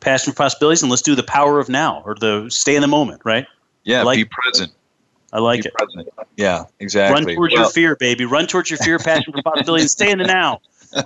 [0.01, 2.89] Passion for possibilities, and let's do the power of now or the stay in the
[2.89, 3.47] moment, right?
[3.85, 4.73] Yeah, like, be present.
[5.35, 5.75] I like it.
[5.75, 6.09] President.
[6.37, 7.27] Yeah, exactly.
[7.27, 8.25] Run towards well, your fear, baby.
[8.25, 10.61] Run towards your fear, passion for possibility, and stay in the now.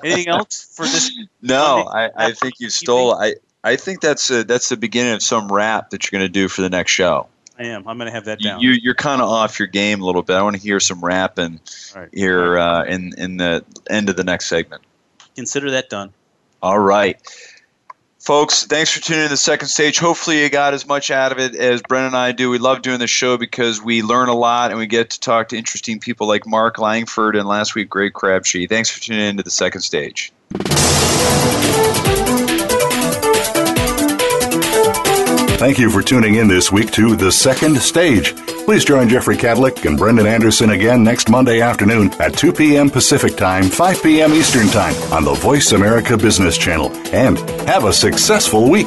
[0.04, 1.10] Anything else for this?
[1.40, 3.14] No, I, I think you stole.
[3.14, 6.32] I I think that's a, that's the beginning of some rap that you're going to
[6.32, 7.26] do for the next show.
[7.58, 7.88] I am.
[7.88, 8.60] I'm going to have that down.
[8.60, 10.36] You, you're kind of off your game a little bit.
[10.36, 11.58] I want to hear some rapping
[11.96, 12.08] right.
[12.12, 14.82] here uh, in in the end of the next segment.
[15.34, 16.12] Consider that done.
[16.62, 17.18] All right.
[18.28, 19.98] Folks, thanks for tuning in to the second stage.
[19.98, 22.50] Hopefully, you got as much out of it as Brendan and I do.
[22.50, 25.48] We love doing the show because we learn a lot and we get to talk
[25.48, 28.66] to interesting people like Mark Langford and last week, Greg Crabtree.
[28.66, 30.30] Thanks for tuning in to the second stage.
[35.58, 38.36] Thank you for tuning in this week to The Second Stage.
[38.64, 42.88] Please join Jeffrey Cadlick and Brendan Anderson again next Monday afternoon at 2 p.m.
[42.88, 44.32] Pacific Time, 5 p.m.
[44.34, 46.92] Eastern Time on the Voice America Business Channel.
[47.12, 47.38] And
[47.68, 48.86] have a successful week.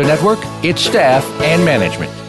[0.01, 2.20] Radio Network, its staff, and management.